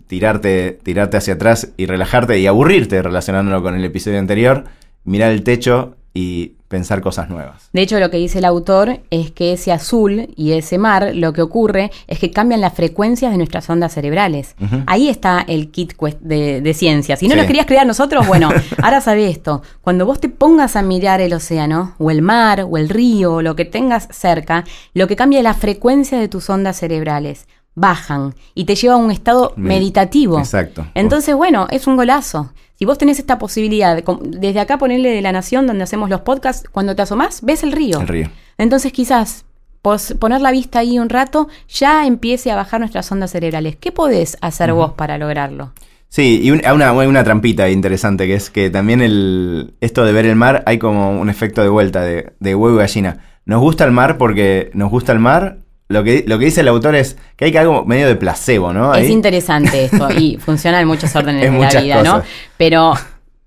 tirarte, 0.09 0.81
tirarte 0.83 1.17
hacia 1.17 1.35
atrás 1.35 1.71
y 1.77 1.87
relajarte 1.87 2.41
y 2.41 2.49
aburrirte 2.49 3.01
relacionándolo 3.01 3.63
con 3.63 3.77
el 3.77 3.85
episodio 3.85 4.19
anterior, 4.19 4.65
mirar 5.05 5.31
el 5.31 5.45
techo 5.45 5.97
y 6.17 6.53
pensar 6.69 7.01
cosas 7.03 7.29
nuevas. 7.29 7.69
De 7.73 7.83
hecho, 7.83 7.99
lo 8.01 8.11
que 8.11 8.17
dice 8.17 8.39
el 8.39 8.45
autor 8.45 9.01
es 9.11 9.31
que 9.33 9.53
ese 9.53 9.71
azul 9.73 10.29
y 10.37 10.53
ese 10.53 10.79
mar, 10.79 11.11
lo 11.15 11.33
que 11.33 11.43
ocurre 11.43 11.91
es 12.07 12.19
que 12.19 12.31
cambian 12.31 12.61
las 12.61 12.73
frecuencias 12.75 13.31
de 13.33 13.37
nuestras 13.37 13.69
ondas 13.69 13.93
cerebrales. 13.95 14.55
Ahí 14.87 15.09
está 15.09 15.45
el 15.47 15.71
kit 15.71 15.93
de, 16.21 16.61
de 16.61 16.75
ciencia. 16.75 17.17
Si 17.17 17.27
no 17.29 17.33
Sí. 17.35 17.39
nos 17.39 17.47
querías 17.47 17.67
crear 17.67 17.87
nosotros, 17.87 18.27
bueno, 18.27 18.49
ahora 18.83 19.01
sabe 19.01 19.29
esto. 19.29 19.63
Cuando 19.83 20.07
vos 20.07 20.21
te 20.21 20.29
pongas 20.29 20.75
a 20.77 20.83
mirar 20.83 21.21
el 21.21 21.33
océano, 21.35 21.95
o 21.99 22.11
el 22.11 22.23
mar, 22.23 22.67
o 22.69 22.77
el 22.79 22.89
río, 22.89 23.35
o 23.35 23.43
lo 23.43 23.55
que 23.57 23.65
tengas 23.65 24.09
cerca, 24.11 24.65
lo 24.95 25.07
que 25.07 25.17
cambia 25.17 25.39
es 25.41 25.45
la 25.45 25.55
frecuencia 25.55 26.19
de 26.19 26.29
tus 26.29 26.49
ondas 26.51 26.77
cerebrales. 26.79 27.47
Bajan 27.75 28.35
y 28.55 28.65
te 28.65 28.75
lleva 28.77 28.95
a 28.95 28.99
un 28.99 29.11
estado 29.11 29.53
Me- 29.57 29.71
meditativo. 29.71 30.39
Exacto. 30.39 30.87
Entonces, 30.95 31.35
bueno, 31.35 31.67
es 31.71 31.87
un 31.87 31.97
golazo. 31.97 32.53
Si 32.77 32.85
vos 32.85 32.99
tenés 32.99 33.19
esta 33.19 33.39
posibilidad, 33.39 33.95
de 33.97 34.05
desde 34.39 34.61
acá 34.61 34.79
ponerle 34.79 35.11
de 35.11 35.23
la 35.23 35.33
nación 35.33 35.67
donde 35.67 35.85
hacemos 35.85 36.11
los 36.11 36.21
podcasts, 36.23 36.69
cuando 36.71 36.95
te 36.97 37.03
asomás, 37.03 37.41
ves 37.43 37.63
el 37.63 37.73
río. 37.73 38.01
El 38.01 38.09
río. 38.09 38.31
Entonces, 38.59 38.93
quizás 38.93 39.45
pos- 39.83 40.15
poner 40.19 40.41
la 40.41 40.51
vista 40.51 40.81
ahí 40.81 40.99
un 40.99 41.09
rato 41.09 41.49
ya 41.69 42.07
empiece 42.07 42.51
a 42.51 42.57
bajar 42.57 42.81
nuestras 42.81 43.11
ondas 43.13 43.31
cerebrales. 43.31 43.77
¿Qué 43.77 43.93
podés 43.93 44.37
hacer 44.41 44.73
vos 44.73 44.93
para 44.93 45.19
lograrlo? 45.19 45.73
Sí, 46.09 46.41
y 46.43 46.51
un- 46.53 46.63
una, 46.73 46.93
una 46.93 47.25
trampita 47.25 47.69
interesante 47.71 48.27
que 48.29 48.35
es 48.35 48.51
que 48.51 48.71
también 48.71 49.01
el, 49.01 49.75
esto 49.81 50.05
de 50.05 50.13
ver 50.13 50.27
el 50.27 50.37
mar 50.37 50.63
hay 50.67 50.79
como 50.79 51.11
un 51.21 51.29
efecto 51.29 51.63
de 51.63 51.69
vuelta 51.69 52.03
de, 52.03 52.35
de 52.39 52.55
huevo 52.55 52.77
y 52.77 52.79
gallina. 52.79 53.25
Nos 53.47 53.61
gusta 53.61 53.85
el 53.85 53.91
mar 53.93 54.17
porque 54.17 54.71
nos 54.75 54.91
gusta 54.91 55.11
el 55.13 55.19
mar. 55.19 55.59
Lo 55.89 56.03
que, 56.03 56.25
lo 56.27 56.39
que 56.39 56.47
dice 56.47 56.63
el 56.63 56.69
autor 56.69 56.95
es 56.95 57.19
que 57.37 57.47
hay 57.47 57.53
que 57.53 57.59
algo 57.59 57.85
medio 57.85 58.07
de 58.07 58.17
placebo, 58.17 58.73
¿no? 58.73 58.95
Es 58.95 59.11
interesante 59.11 59.85
esto 59.85 60.09
y 60.11 60.37
funciona 60.45 60.81
en 60.81 60.89
muchos 60.89 61.15
órdenes 61.15 61.45
En 61.45 61.53
de 61.53 61.59
la 61.59 61.65
muchas 61.67 61.83
vida, 61.83 62.03
¿no? 62.03 62.23
Pero 62.57 62.95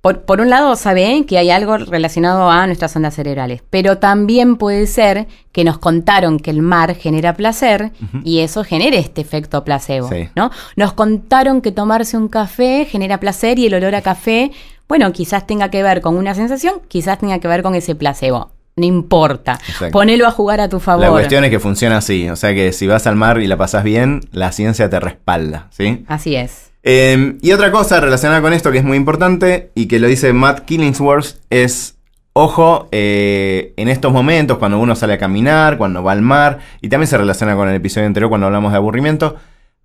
por, 0.02 0.22
por, 0.22 0.40
un 0.40 0.50
lado, 0.50 0.76
sabe 0.76 1.26
que 1.28 1.40
hay 1.40 1.50
algo 1.50 1.78
relacionado 1.78 2.50
a 2.52 2.66
nuestras 2.68 2.96
ondas 2.96 3.16
cerebrales, 3.16 3.64
pero 3.72 3.98
también 3.98 4.56
puede 4.58 4.86
ser 4.86 5.28
que 5.52 5.64
nos 5.64 5.80
contaron 5.80 6.38
que 6.40 6.52
el 6.52 6.62
mar 6.62 6.96
genera 6.96 7.34
placer 7.34 7.92
y 8.24 8.40
eso 8.40 8.64
genera 8.64 8.98
este 8.98 9.22
efecto 9.22 9.64
placebo, 9.64 10.10
¿no? 10.36 10.52
Nos 10.76 10.94
contaron 10.94 11.62
que 11.62 11.72
tomarse 11.72 12.16
un 12.16 12.28
café 12.28 12.86
genera 12.86 13.20
placer 13.20 13.58
y 13.58 13.66
el 13.66 13.74
olor 13.74 13.96
a 13.96 14.02
café, 14.02 14.52
bueno, 14.88 15.12
quizás 15.12 15.48
tenga 15.48 15.70
que 15.72 15.82
ver 15.82 16.02
con 16.02 16.16
una 16.16 16.36
sensación, 16.36 16.82
quizás 16.88 17.18
tenga 17.18 17.40
que 17.40 17.48
ver 17.48 17.64
con 17.64 17.74
ese 17.74 17.96
placebo. 17.96 18.52
No 18.78 18.86
importa. 18.86 19.60
Ponelo 19.92 20.28
a 20.28 20.32
jugar 20.32 20.62
a 20.62 20.70
tu 20.70 20.80
favor. 20.80 21.04
La 21.04 21.10
cuestión 21.10 21.44
es 21.44 21.50
que 21.50 21.60
funciona 21.60 21.98
así. 21.98 22.30
O 22.30 22.36
sea 22.36 22.54
que 22.54 22.72
si 22.72 22.86
vas 22.86 23.08
al 23.08 23.16
mar 23.16 23.42
y 23.42 23.48
la 23.48 23.58
pasas 23.58 23.84
bien, 23.84 24.22
la 24.32 24.52
ciencia 24.52 24.88
te 24.88 25.00
respalda, 25.00 25.68
¿sí? 25.72 26.06
Así 26.08 26.36
es. 26.36 26.70
Em, 26.84 27.40
y 27.42 27.52
otra 27.54 27.72
cosa 27.72 28.00
relacionada 28.00 28.40
con 28.40 28.54
esto 28.54 28.72
que 28.72 28.78
es 28.78 28.84
muy 28.84 28.96
importante 28.96 29.72
y 29.74 29.88
que 29.88 30.00
lo 30.00 30.08
dice 30.08 30.32
Matt 30.32 30.66
Killingsworth 30.66 31.38
es, 31.50 31.98
ojo, 32.34 32.88
eh, 32.92 33.74
en 33.78 33.90
estos 33.90 34.14
momentos, 34.14 34.60
cuando 34.60 34.78
uno 34.80 34.96
sale 34.96 35.14
a 35.14 35.18
caminar, 35.18 35.80
cuando 35.80 36.04
va 36.04 36.12
al 36.12 36.22
mar, 36.22 36.60
y 36.80 36.90
también 36.90 37.08
se 37.08 37.18
relaciona 37.18 37.56
con 37.56 37.68
el 37.68 37.76
episodio 37.76 38.06
anterior 38.06 38.30
cuando 38.30 38.46
hablamos 38.46 38.72
de 38.72 38.78
aburrimiento, 38.78 39.36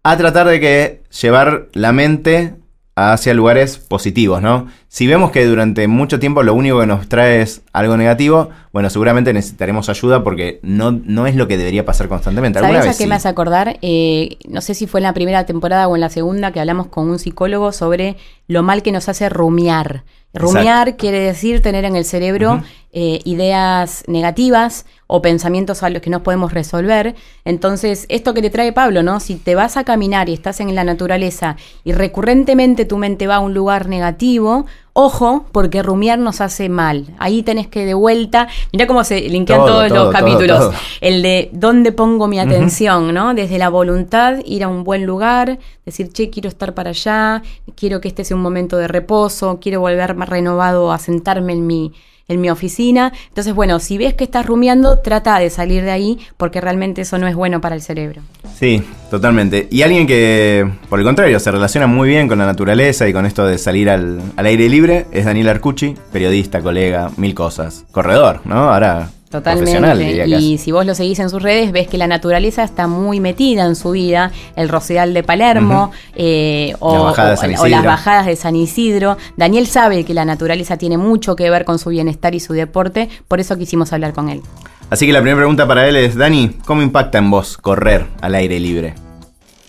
a 0.04 0.16
tratar 0.18 0.46
de 0.49 0.61
que 0.61 1.02
llevar 1.20 1.68
la 1.72 1.92
mente 1.92 2.54
hacia 2.94 3.32
lugares 3.32 3.78
positivos, 3.78 4.42
¿no? 4.42 4.68
Si 4.88 5.06
vemos 5.06 5.30
que 5.30 5.46
durante 5.46 5.88
mucho 5.88 6.18
tiempo 6.18 6.42
lo 6.42 6.52
único 6.52 6.80
que 6.80 6.87
nos 6.87 7.08
trae 7.08 7.40
es 7.40 7.62
algo 7.72 7.96
negativo, 7.96 8.50
bueno, 8.72 8.90
seguramente 8.90 9.32
necesitaremos 9.32 9.88
ayuda 9.88 10.22
porque 10.22 10.61
no, 10.62 10.92
no 10.92 11.26
es 11.26 11.34
lo 11.34 11.49
que 11.49 11.56
debería 11.56 11.87
pasar 11.87 12.08
constantemente. 12.08 12.61
¿Sabes 12.61 12.87
a 12.87 12.99
qué 12.99 13.06
me 13.06 13.14
hace 13.14 13.28
acordar? 13.28 13.78
Eh, 13.80 14.37
no 14.49 14.61
sé 14.61 14.75
si 14.75 14.87
fue 14.87 15.00
en 15.00 15.04
la 15.04 15.14
primera 15.14 15.46
temporada 15.46 15.88
o 15.88 15.94
en 15.94 16.02
la 16.02 16.11
segunda 16.11 16.52
que 16.52 16.61
hablamos 16.61 16.88
con 16.88 17.08
un 17.08 17.18
psicólogo 17.18 17.72
sobre 17.72 18.16
lo 18.46 18.62
mal 18.62 18.82
que 18.82 18.92
nos 18.92 19.08
hace 19.08 19.30
rumiar. 19.30 20.04
Rumiar 20.34 20.96
quiere 20.96 21.20
decir 21.20 21.60
tener 21.60 21.84
en 21.84 21.94
el 21.94 22.04
cerebro 22.04 22.62
eh, 22.92 23.20
ideas 23.24 24.04
negativas 24.06 24.86
o 25.06 25.20
pensamientos 25.20 25.82
a 25.82 25.90
los 25.90 26.00
que 26.00 26.10
no 26.10 26.22
podemos 26.22 26.52
resolver. 26.54 27.14
Entonces, 27.44 28.06
esto 28.08 28.32
que 28.32 28.40
te 28.40 28.50
trae 28.50 28.72
Pablo, 28.72 29.02
¿no? 29.02 29.20
Si 29.20 29.36
te 29.36 29.54
vas 29.54 29.76
a 29.76 29.84
caminar 29.84 30.28
y 30.28 30.34
estás 30.34 30.60
en 30.60 30.74
la 30.74 30.84
naturaleza 30.84 31.56
y 31.84 31.92
recurrentemente 31.92 32.84
tu 32.86 32.96
mente 32.96 33.26
va 33.26 33.36
a 33.36 33.40
un 33.40 33.52
lugar 33.52 33.88
negativo, 33.88 34.66
Ojo, 34.94 35.46
porque 35.52 35.82
rumiar 35.82 36.18
nos 36.18 36.42
hace 36.42 36.68
mal. 36.68 37.06
Ahí 37.18 37.42
tenés 37.42 37.66
que 37.66 37.87
de 37.87 37.94
vuelta. 37.94 38.49
Mira 38.72 38.87
cómo 38.87 39.04
se 39.04 39.20
linkean 39.22 39.64
todos 39.64 39.90
los 39.90 40.12
capítulos. 40.12 40.75
El 41.00 41.22
de 41.22 41.49
dónde 41.52 41.92
pongo 41.92 42.28
mi 42.28 42.38
atención, 42.38 43.14
¿no? 43.14 43.32
Desde 43.32 43.56
la 43.56 43.70
voluntad, 43.70 44.37
ir 44.44 44.64
a 44.64 44.68
un 44.68 44.84
buen 44.84 45.06
lugar, 45.06 45.58
decir, 45.87 46.12
che, 46.12 46.28
quiero 46.28 46.50
estar 46.50 46.75
para 46.75 46.90
allá, 46.90 47.42
quiero 47.75 48.02
que 48.02 48.08
este 48.08 48.22
sea 48.25 48.37
un 48.37 48.42
momento 48.42 48.76
de 48.76 48.87
reposo, 48.87 49.58
quiero 49.62 49.80
volver 49.80 50.14
más 50.14 50.28
renovado 50.28 50.92
a 50.92 50.99
sentarme 50.99 51.54
en 51.54 51.66
mi, 51.66 51.92
en 52.28 52.40
mi 52.40 52.50
oficina. 52.50 53.12
Entonces, 53.28 53.54
bueno, 53.54 53.78
si 53.78 53.98
ves 53.98 54.14
que 54.14 54.24
estás 54.24 54.46
rumiando, 54.46 54.98
trata 55.00 55.38
de 55.38 55.50
salir 55.50 55.82
de 55.82 55.90
ahí 55.90 56.18
porque 56.36 56.60
realmente 56.60 57.02
eso 57.02 57.18
no 57.18 57.26
es 57.26 57.34
bueno 57.34 57.60
para 57.60 57.74
el 57.74 57.82
cerebro. 57.82 58.22
Sí, 58.58 58.82
totalmente. 59.10 59.68
Y 59.70 59.82
alguien 59.82 60.06
que, 60.06 60.68
por 60.88 60.98
el 60.98 61.04
contrario, 61.04 61.38
se 61.40 61.50
relaciona 61.50 61.86
muy 61.86 62.08
bien 62.08 62.28
con 62.28 62.38
la 62.38 62.46
naturaleza 62.46 63.08
y 63.08 63.12
con 63.12 63.26
esto 63.26 63.46
de 63.46 63.58
salir 63.58 63.90
al, 63.90 64.20
aire 64.36 64.68
libre 64.68 65.06
es 65.12 65.24
Daniel 65.24 65.48
Arcucci, 65.48 65.94
periodista, 66.12 66.60
colega, 66.60 67.10
mil 67.16 67.34
cosas. 67.34 67.84
Corredor, 67.90 68.40
¿no? 68.44 68.72
Ahora 68.72 69.10
Totalmente. 69.32 70.26
Y 70.28 70.58
si 70.58 70.72
vos 70.72 70.84
lo 70.84 70.94
seguís 70.94 71.18
en 71.18 71.30
sus 71.30 71.42
redes, 71.42 71.72
ves 71.72 71.88
que 71.88 71.96
la 71.96 72.06
naturaleza 72.06 72.64
está 72.64 72.86
muy 72.86 73.18
metida 73.18 73.64
en 73.64 73.74
su 73.76 73.92
vida. 73.92 74.30
El 74.56 74.68
Rosedal 74.68 75.14
de 75.14 75.22
Palermo 75.22 75.90
eh, 76.14 76.74
o, 76.80 77.06
las 77.06 77.84
bajadas 77.84 78.26
de 78.26 78.36
San 78.36 78.56
Isidro. 78.56 79.16
Daniel 79.38 79.66
sabe 79.66 80.04
que 80.04 80.12
la 80.12 80.26
naturaleza 80.26 80.76
tiene 80.76 80.98
mucho 80.98 81.34
que 81.34 81.48
ver 81.48 81.64
con 81.64 81.78
su 81.78 81.88
bienestar 81.88 82.34
y 82.34 82.40
su 82.40 82.52
deporte, 82.52 83.08
por 83.26 83.40
eso 83.40 83.56
quisimos 83.56 83.94
hablar 83.94 84.12
con 84.12 84.28
él. 84.28 84.42
Así 84.90 85.06
que 85.06 85.14
la 85.14 85.20
primera 85.20 85.38
pregunta 85.38 85.66
para 85.66 85.88
él 85.88 85.96
es, 85.96 86.14
Dani, 86.14 86.58
¿cómo 86.66 86.82
impacta 86.82 87.16
en 87.16 87.30
vos 87.30 87.56
correr 87.56 88.06
al 88.20 88.34
aire 88.34 88.60
libre? 88.60 88.94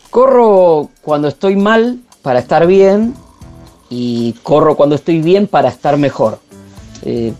Corro 0.10 0.89
cuando 1.01 1.29
estoy 1.29 1.55
mal 1.55 2.00
para 2.22 2.39
estar 2.39 2.67
bien 2.67 3.13
y 3.89 4.34
corro 4.43 4.75
cuando 4.75 4.96
estoy 4.96 5.22
bien 5.22 5.48
para 5.48 5.70
estar 5.70 5.98
mejor. 5.98 6.39
Eh, 7.03 7.34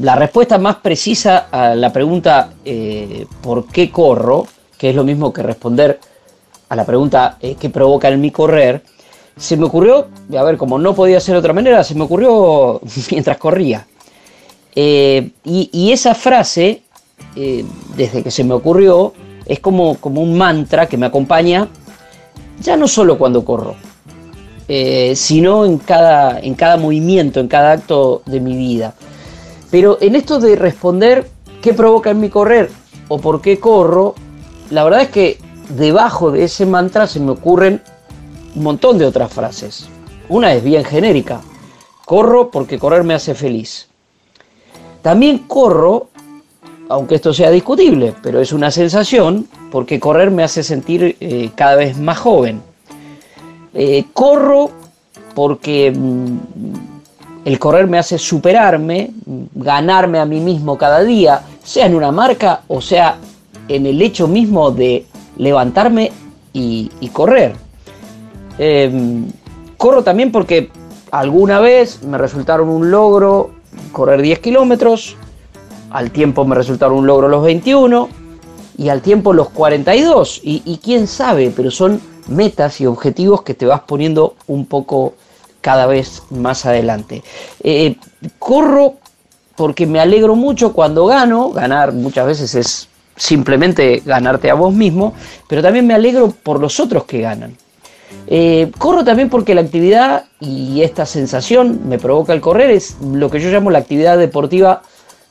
la 0.00 0.16
respuesta 0.16 0.58
más 0.58 0.76
precisa 0.76 1.48
a 1.50 1.74
la 1.74 1.92
pregunta 1.92 2.50
eh, 2.64 3.26
¿por 3.42 3.66
qué 3.66 3.90
corro? 3.90 4.46
que 4.76 4.90
es 4.90 4.96
lo 4.96 5.04
mismo 5.04 5.32
que 5.32 5.42
responder 5.42 6.00
a 6.68 6.76
la 6.76 6.84
pregunta 6.84 7.38
eh, 7.40 7.56
¿qué 7.58 7.70
provoca 7.70 8.08
en 8.08 8.20
mi 8.20 8.30
correr? 8.30 8.82
Se 9.36 9.56
me 9.56 9.64
ocurrió, 9.64 10.06
a 10.36 10.42
ver, 10.44 10.56
como 10.56 10.78
no 10.78 10.94
podía 10.94 11.18
ser 11.18 11.34
de 11.34 11.40
otra 11.40 11.52
manera, 11.52 11.82
se 11.82 11.96
me 11.96 12.02
ocurrió 12.02 12.80
mientras 13.10 13.36
corría. 13.36 13.84
Eh, 14.76 15.30
y, 15.44 15.90
esa 15.90 16.14
frase, 16.14 16.82
desde 17.96 18.22
que 18.22 18.30
se 18.30 18.44
me 18.44 18.54
ocurrió, 18.54 19.12
es 19.44 19.58
como, 19.58 19.96
como 19.96 20.22
un 20.22 20.38
mantra 20.38 20.86
que 20.86 20.96
me 20.96 21.06
acompaña 21.06 21.68
ya 22.60 22.76
no 22.76 22.86
solo 22.86 23.18
cuando 23.18 23.44
corro, 23.44 23.74
sino 25.14 25.64
en 25.64 25.78
cada, 25.78 26.38
en 26.38 26.54
cada 26.54 26.76
movimiento, 26.76 27.40
en 27.40 27.48
cada 27.48 27.72
acto 27.72 28.22
de 28.26 28.38
mi 28.38 28.56
vida. 28.56 28.94
Pero 29.74 29.98
en 30.00 30.14
esto 30.14 30.38
de 30.38 30.54
responder 30.54 31.28
qué 31.60 31.74
provoca 31.74 32.10
en 32.10 32.20
mi 32.20 32.30
correr 32.30 32.70
o 33.08 33.18
por 33.18 33.40
qué 33.40 33.58
corro, 33.58 34.14
la 34.70 34.84
verdad 34.84 35.00
es 35.02 35.08
que 35.08 35.38
debajo 35.68 36.30
de 36.30 36.44
ese 36.44 36.64
mantra 36.64 37.08
se 37.08 37.18
me 37.18 37.32
ocurren 37.32 37.82
un 38.54 38.62
montón 38.62 38.98
de 38.98 39.04
otras 39.04 39.32
frases. 39.32 39.88
Una 40.28 40.54
es 40.54 40.62
bien 40.62 40.84
genérica. 40.84 41.40
Corro 42.04 42.52
porque 42.52 42.78
correr 42.78 43.02
me 43.02 43.14
hace 43.14 43.34
feliz. 43.34 43.88
También 45.02 45.38
corro, 45.38 46.06
aunque 46.88 47.16
esto 47.16 47.34
sea 47.34 47.50
discutible, 47.50 48.14
pero 48.22 48.40
es 48.40 48.52
una 48.52 48.70
sensación, 48.70 49.48
porque 49.72 49.98
correr 49.98 50.30
me 50.30 50.44
hace 50.44 50.62
sentir 50.62 51.16
eh, 51.18 51.50
cada 51.56 51.74
vez 51.74 51.98
más 51.98 52.18
joven. 52.18 52.62
Eh, 53.74 54.04
corro 54.12 54.70
porque 55.34 55.90
mm, 55.90 56.93
el 57.44 57.58
correr 57.58 57.86
me 57.86 57.98
hace 57.98 58.18
superarme, 58.18 59.10
ganarme 59.54 60.18
a 60.18 60.24
mí 60.24 60.40
mismo 60.40 60.78
cada 60.78 61.02
día, 61.02 61.42
sea 61.62 61.86
en 61.86 61.94
una 61.94 62.10
marca 62.10 62.62
o 62.68 62.80
sea 62.80 63.18
en 63.68 63.86
el 63.86 64.00
hecho 64.00 64.28
mismo 64.28 64.70
de 64.70 65.06
levantarme 65.36 66.12
y, 66.52 66.88
correr. 67.12 67.54
Em, 68.58 69.26
corro 69.76 70.02
también 70.02 70.30
porque 70.30 70.70
alguna 71.10 71.60
vez 71.60 72.02
me 72.02 72.16
resultaron 72.16 72.68
un 72.68 72.90
logro 72.90 73.50
correr 73.92 74.22
10 74.22 74.38
kilómetros, 74.38 75.16
al 75.90 76.10
tiempo 76.10 76.44
me 76.44 76.54
resultaron 76.54 76.98
un 76.98 77.06
logro 77.06 77.28
los 77.28 77.42
21 77.44 78.08
y 78.78 78.88
al 78.88 79.02
tiempo 79.02 79.32
los 79.32 79.50
42. 79.50 80.40
Y, 80.44 80.62
y 80.64 80.78
quién 80.78 81.06
sabe, 81.06 81.52
pero 81.54 81.70
son 81.70 82.00
metas 82.28 82.80
y 82.80 82.86
objetivos 82.86 83.42
que 83.42 83.54
te 83.54 83.66
vas 83.66 83.80
poniendo 83.80 84.34
un 84.46 84.66
poco 84.66 85.14
cada 85.64 85.86
vez 85.86 86.22
más 86.28 86.66
adelante. 86.66 87.22
Eh, 87.62 87.96
corro 88.38 88.96
porque 89.56 89.86
me 89.86 89.98
alegro 89.98 90.36
mucho 90.36 90.74
cuando 90.74 91.06
gano, 91.06 91.52
ganar 91.52 91.94
muchas 91.94 92.26
veces 92.26 92.54
es 92.54 92.88
simplemente 93.16 94.02
ganarte 94.04 94.50
a 94.50 94.54
vos 94.54 94.74
mismo, 94.74 95.14
pero 95.48 95.62
también 95.62 95.86
me 95.86 95.94
alegro 95.94 96.34
por 96.42 96.60
los 96.60 96.78
otros 96.80 97.04
que 97.04 97.22
ganan. 97.22 97.56
Eh, 98.26 98.72
corro 98.76 99.04
también 99.04 99.30
porque 99.30 99.54
la 99.54 99.62
actividad 99.62 100.24
y 100.38 100.82
esta 100.82 101.06
sensación 101.06 101.88
me 101.88 101.98
provoca 101.98 102.34
el 102.34 102.42
correr 102.42 102.70
es 102.70 102.98
lo 103.00 103.30
que 103.30 103.40
yo 103.40 103.48
llamo 103.48 103.70
la 103.70 103.78
actividad 103.78 104.18
deportiva 104.18 104.82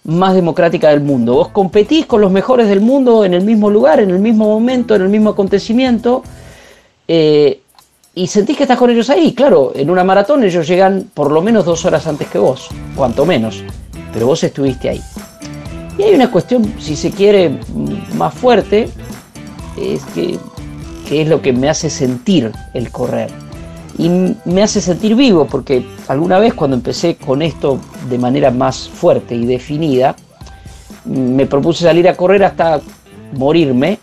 más 0.04 0.34
democrática 0.34 0.90
del 0.90 1.02
mundo. 1.02 1.36
Vos 1.36 1.50
competís 1.50 2.08
con 2.08 2.22
los 2.22 2.32
mejores 2.32 2.68
del 2.68 2.82
mundo 2.82 3.24
en 3.24 3.36
el 3.36 3.44
mismo 3.44 3.70
lugar, 3.70 4.00
en 4.00 4.10
el 4.10 4.20
mismo 4.20 4.46
momento, 4.46 4.96
en 4.96 5.04
el 5.04 5.10
mismo 5.10 5.30
acontecimiento. 5.30 6.24
Eh, 7.08 7.63
y 8.16 8.28
sentís 8.28 8.58
que 8.58 8.64
estás 8.64 8.78
con 8.78 8.90
ellos 8.90 9.10
ahí. 9.10 9.34
Claro, 9.34 9.72
en 9.76 9.90
una 9.90 10.04
maratón 10.04 10.44
ellos 10.44 10.68
llegan 10.68 11.10
por 11.14 11.32
lo 11.32 11.42
menos 11.42 11.66
dos 11.66 11.86
horas 11.86 12.06
antes 12.08 12.28
que 12.28 12.38
vos, 12.38 12.70
cuanto 12.96 13.26
menos, 13.26 13.64
pero 14.14 14.28
vos 14.28 14.44
estuviste 14.44 14.90
ahí. 14.90 15.02
Y 15.98 16.04
hay 16.04 16.16
una 16.16 16.32
cuestión, 16.32 16.74
si 16.80 16.96
se 16.96 17.12
quiere, 17.12 17.60
más 18.16 18.34
fuerte, 18.34 18.90
es 19.78 20.04
que, 20.06 20.38
que 21.08 21.22
es 21.22 21.28
lo 21.28 21.42
que 21.42 21.54
me 21.54 21.70
hace 21.70 21.90
sentir 21.90 22.52
el 22.74 22.92
correr. 22.92 23.30
Y 23.98 24.10
me 24.46 24.64
hace 24.64 24.82
sentir 24.82 25.16
vivo, 25.16 25.46
porque 25.46 25.86
alguna 26.08 26.40
vez 26.40 26.56
cuando 26.56 26.76
empecé 26.76 27.16
con 27.16 27.44
esto 27.44 27.80
de 28.10 28.18
manera 28.18 28.50
más 28.50 28.90
fuerte 28.90 29.36
y 29.36 29.46
definida, 29.46 30.16
me 31.06 31.46
propuse 31.46 31.84
salir 31.84 32.08
a 32.08 32.16
correr 32.16 32.44
hasta 32.44 32.82
morirme 33.34 34.00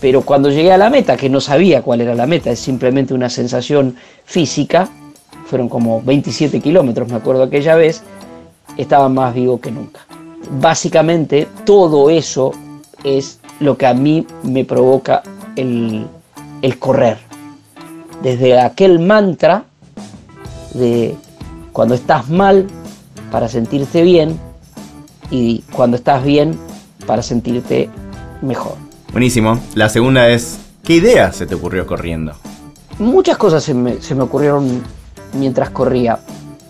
pero 0.00 0.22
cuando 0.22 0.50
llegué 0.50 0.72
a 0.72 0.78
la 0.78 0.90
meta, 0.90 1.16
que 1.16 1.28
no 1.28 1.40
sabía 1.40 1.82
cuál 1.82 2.00
era 2.00 2.14
la 2.14 2.26
meta, 2.26 2.50
es 2.50 2.60
simplemente 2.60 3.14
una 3.14 3.28
sensación 3.28 3.96
física, 4.24 4.88
fueron 5.46 5.68
como 5.68 6.02
27 6.02 6.60
kilómetros, 6.60 7.08
me 7.08 7.16
acuerdo 7.16 7.42
aquella 7.44 7.74
vez, 7.74 8.02
estaba 8.76 9.08
más 9.08 9.34
vivo 9.34 9.60
que 9.60 9.70
nunca. 9.70 10.00
Básicamente 10.60 11.48
todo 11.64 12.10
eso 12.10 12.52
es 13.02 13.40
lo 13.60 13.76
que 13.76 13.86
a 13.86 13.94
mí 13.94 14.26
me 14.42 14.64
provoca 14.64 15.22
el, 15.56 16.06
correr. 16.78 17.18
Desde 18.22 18.58
aquel 18.58 18.98
mantra 18.98 19.64
de 20.74 21.14
cuando 21.72 21.94
estás 21.94 22.28
mal 22.28 22.66
para 23.30 23.48
sentirte 23.48 24.02
bien 24.02 24.38
y 25.30 25.60
cuando 25.72 25.96
estás 25.96 26.24
bien 26.24 26.58
para 27.06 27.22
sentirte 27.22 27.90
mejor. 28.42 28.87
Buenísimo. 29.12 29.58
La 29.74 29.88
segunda 29.88 30.28
es, 30.28 30.58
¿qué 30.84 30.94
idea 30.94 31.32
se 31.32 31.46
te 31.46 31.54
ocurrió 31.54 31.86
corriendo? 31.86 32.34
Muchas 32.98 33.36
cosas 33.36 33.62
se 33.62 33.74
me, 33.74 34.22
ocurrieron 34.22 34.82
mientras 35.34 35.70
corría. 35.70 36.18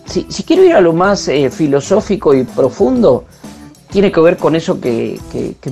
Si, 0.05 0.23
quiero 0.43 0.63
ir 0.63 0.73
a 0.73 0.81
lo 0.81 0.93
más 0.93 1.27
eh, 1.27 1.49
filosófico 1.49 2.33
y 2.33 2.43
profundo, 2.43 3.25
tiene 3.91 4.11
que 4.11 4.19
ver 4.21 4.37
con 4.37 4.55
eso 4.55 4.79
que, 4.79 5.19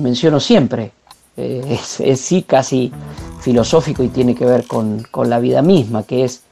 menciono 0.00 0.40
siempre. 0.40 0.92
Eh, 1.36 1.78
es, 2.00 2.20
sí 2.20 2.42
casi 2.42 2.92
filosófico 3.40 4.02
y 4.02 4.08
tiene 4.08 4.34
que 4.34 4.44
ver 4.44 4.66
con, 4.66 5.06
la 5.24 5.38
vida 5.38 5.62
misma, 5.62 6.02
que 6.02 6.24
es 6.24 6.42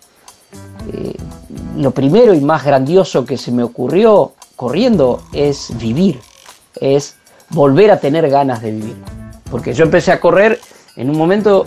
eh, 0.92 1.14
lo 1.76 1.90
primero 1.90 2.32
y 2.32 2.40
más 2.40 2.64
grandioso 2.64 3.25
que 3.25 3.37
se 3.37 3.52
me 3.52 3.62
ocurrió 3.62 4.32
corriendo 4.54 5.23
es 5.32 5.76
vivir, 5.78 6.20
es 6.80 7.16
volver 7.50 7.90
a 7.90 8.00
tener 8.00 8.28
ganas 8.30 8.62
de 8.62 8.70
vivir. 8.73 8.96
Porque 9.57 9.73
yo 9.73 9.85
empecé 9.85 10.13
a 10.13 10.21
correr 10.21 10.61
en 10.97 11.09
un 11.09 11.17
momento 11.17 11.65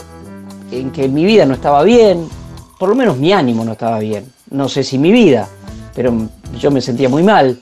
en 0.72 0.92
que 0.92 1.10
mi 1.10 1.26
vida 1.26 1.44
no 1.48 1.56
estaba 1.56 1.82
bien, 1.82 2.30
por 2.78 2.88
lo 2.88 2.94
menos 2.94 3.18
mi 3.18 3.34
ánimo 3.34 3.66
no 3.66 3.72
estaba 3.72 3.98
bien. 3.98 4.32
No 4.52 4.70
sé 4.70 4.84
si 4.84 5.00
mi 5.00 5.12
vida, 5.12 5.50
pero 5.96 6.14
yo 6.60 6.70
me 6.70 6.82
sentía 6.82 7.10
muy 7.10 7.24
mal. 7.24 7.60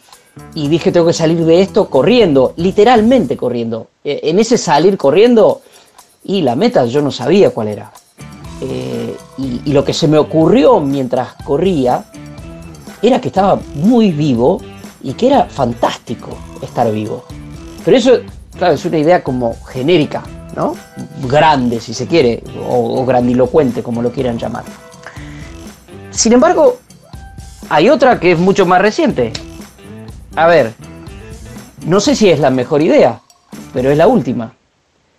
Y 0.53 0.67
dije, 0.67 0.91
tengo 0.91 1.07
que 1.07 1.13
salir 1.13 1.45
de 1.45 1.61
esto 1.61 1.89
corriendo, 1.89 2.53
literalmente 2.57 3.37
corriendo. 3.37 3.87
E, 4.03 4.19
en 4.23 4.37
ese 4.39 4.57
salir 4.57 4.97
corriendo, 4.97 5.61
y 6.25 6.41
la 6.41 6.57
meta 6.57 6.85
yo 6.87 7.01
no 7.01 7.09
sabía 7.09 7.51
cuál 7.51 7.69
era. 7.69 7.89
Eh, 8.59 9.15
y, 9.37 9.71
lo 9.71 9.85
que 9.85 9.93
se 9.93 10.09
me 10.09 10.17
ocurrió 10.17 10.81
mientras 10.81 11.35
corría 11.45 12.03
era 13.01 13.21
que 13.21 13.29
estaba 13.29 13.61
muy 13.75 14.11
vivo 14.11 14.59
y 15.01 15.13
que 15.13 15.27
era 15.27 15.45
fantástico 15.45 16.31
estar 16.61 16.91
vivo. 16.91 17.23
Pero 17.85 17.95
eso, 17.95 18.11
claro, 18.57 18.73
es 18.73 18.85
una 18.85 18.97
idea 18.97 19.23
como 19.23 19.55
genérica, 19.65 20.23
¿no? 20.55 20.75
Grande, 21.27 21.79
si 21.79 21.93
se 21.93 22.07
quiere, 22.07 22.43
o, 22.67 23.05
grandilocuente, 23.05 23.83
como 23.83 24.01
lo 24.01 24.11
quieran 24.11 24.37
llamar. 24.37 24.63
Sin 26.11 26.33
embargo, 26.33 26.77
hay 27.69 27.89
otra 27.89 28.19
que 28.19 28.31
es 28.31 28.39
mucho 28.39 28.65
más 28.65 28.81
reciente. 28.81 29.31
A 30.35 30.47
ver, 30.47 30.73
no 31.85 31.99
sé 31.99 32.15
si 32.15 32.29
es 32.29 32.39
la 32.39 32.49
mejor 32.49 32.81
idea, 32.81 33.21
pero 33.73 33.91
es 33.91 33.97
la 33.97 34.07
última. 34.07 34.53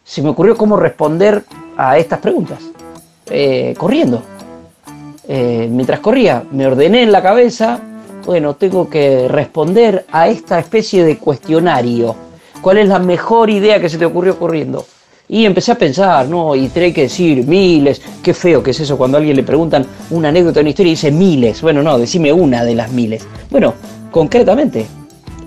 Se 0.05 0.23
me 0.23 0.31
ocurrió 0.31 0.57
cómo 0.57 0.77
responder 0.77 1.45
a 1.77 1.99
estas 1.99 2.19
preguntas, 2.19 2.59
eh, 3.27 3.75
corriendo. 3.77 4.23
Eh, 5.27 5.69
mientras 5.71 6.01
corría, 6.01 6.43
me 6.51 6.67
ordené 6.67 7.03
en 7.03 7.13
la 7.13 7.23
cabeza, 7.23 7.81
bueno, 8.25 8.57
tengo 8.57 8.89
que 8.89 9.29
responder 9.29 10.07
a 10.11 10.29
esta 10.29 10.59
especie 10.59 11.05
de 11.05 11.19
cuestionario. 11.19 12.28
¿Cuál 12.61 12.79
es 12.79 12.89
la 12.89 12.99
mejor 12.99 13.51
idea 13.51 13.81
que 13.81 13.89
se 13.89 13.99
te 13.99 14.05
ocurrió 14.05 14.39
corriendo? 14.39 14.85
Y 15.29 15.45
empecé 15.45 15.73
a 15.73 15.75
pensar, 15.79 16.27
¿no? 16.29 16.57
Y 16.57 16.69
tenía 16.69 16.93
que 16.93 17.03
decir 17.03 17.47
miles. 17.47 18.01
Qué 18.23 18.35
feo 18.35 18.63
que 18.63 18.71
es 18.71 18.81
eso 18.81 18.97
cuando 18.97 19.17
a 19.17 19.21
alguien 19.21 19.37
le 19.37 19.43
preguntan 19.43 19.87
una 20.11 20.31
anécdota, 20.31 20.61
una 20.61 20.71
historia 20.71 20.91
y 20.91 20.95
dice 20.95 21.11
miles. 21.11 21.61
Bueno, 21.61 21.83
no, 21.83 21.99
decime 21.99 22.33
una 22.33 22.65
de 22.65 22.75
las 22.75 22.91
miles. 22.91 23.27
Bueno, 23.51 23.75
concretamente, 24.11 24.87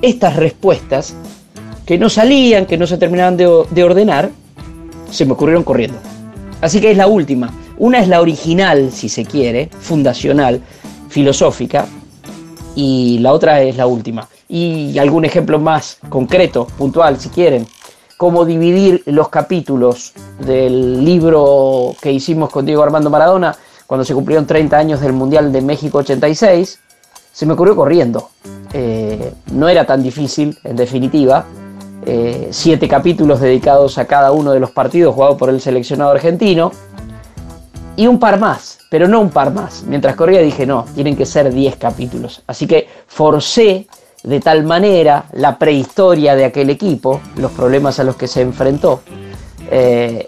estas 0.02 0.36
respuestas 0.36 1.16
que 1.86 1.98
no 1.98 2.10
salían, 2.10 2.66
que 2.66 2.78
no 2.78 2.86
se 2.86 2.98
terminaban 2.98 3.38
de 3.38 3.84
ordenar, 3.84 4.30
se 5.10 5.26
me 5.26 5.34
ocurrieron 5.34 5.64
corriendo. 5.64 5.98
Así 6.62 6.80
que 6.80 6.92
es 6.92 6.98
la 6.98 7.08
última. 7.08 7.52
Una 7.78 8.00
es 8.00 8.08
la 8.08 8.22
original, 8.22 8.92
si 8.92 9.10
se 9.10 9.26
quiere, 9.26 9.70
fundacional, 9.80 10.62
filosófica, 11.10 11.88
y 12.76 13.18
la 13.20 13.34
otra 13.34 13.62
es 13.64 13.76
la 13.76 13.88
última. 13.88 14.30
Y 14.54 15.00
algún 15.00 15.24
ejemplo 15.24 15.60
más 15.60 15.98
concreto, 16.10 16.68
puntual, 16.78 17.18
si 17.18 17.30
quieren, 17.30 17.66
cómo 18.18 18.44
dividir 18.44 19.02
los 19.06 19.30
capítulos 19.30 20.12
del 20.40 21.06
libro 21.06 21.96
que 22.02 22.12
hicimos 22.12 22.50
con 22.50 22.66
Diego 22.66 22.84
Armando 22.84 23.10
Maradona 23.10 23.56
cuando 23.88 24.04
se 24.04 24.14
cumplieron 24.14 24.46
30 24.46 24.78
años 24.78 25.00
del 25.00 25.14
Mundial 25.14 25.54
de 25.54 25.62
México 25.62 26.00
86, 26.00 26.80
se 27.32 27.46
me 27.46 27.54
ocurrió 27.54 27.78
corriendo. 27.78 28.30
Eh, 28.74 29.34
no 29.54 29.70
era 29.70 29.86
tan 29.86 30.04
difícil, 30.04 30.58
en 30.66 30.76
definitiva. 30.76 31.46
Eh, 32.06 32.50
siete 32.52 32.90
capítulos 32.90 33.40
dedicados 33.40 33.98
a 33.98 34.06
cada 34.06 34.34
uno 34.34 34.52
de 34.52 34.60
los 34.60 34.72
partidos 34.72 35.16
jugados 35.16 35.38
por 35.38 35.50
el 35.50 35.62
seleccionado 35.62 36.12
argentino 36.12 36.74
y 37.96 38.08
un 38.08 38.20
par 38.20 38.40
más, 38.40 38.80
pero 38.90 39.08
no 39.08 39.22
un 39.22 39.30
par 39.30 39.54
más. 39.54 39.84
Mientras 39.84 40.16
corría 40.16 40.42
dije, 40.42 40.66
no, 40.66 40.86
tienen 40.94 41.16
que 41.16 41.26
ser 41.26 41.54
10 41.54 41.76
capítulos. 41.78 42.44
Así 42.48 42.68
que 42.68 42.88
forcé 43.08 43.88
de 44.24 44.40
tal 44.40 44.64
manera 44.64 45.26
la 45.34 45.58
prehistoria 45.58 46.36
de 46.36 46.46
aquel 46.46 46.70
equipo, 46.70 47.22
los 47.38 47.52
problemas 47.52 48.00
a 48.00 48.04
los 48.04 48.16
que 48.16 48.28
se 48.28 48.42
enfrentó, 48.42 49.02
eh, 49.70 50.28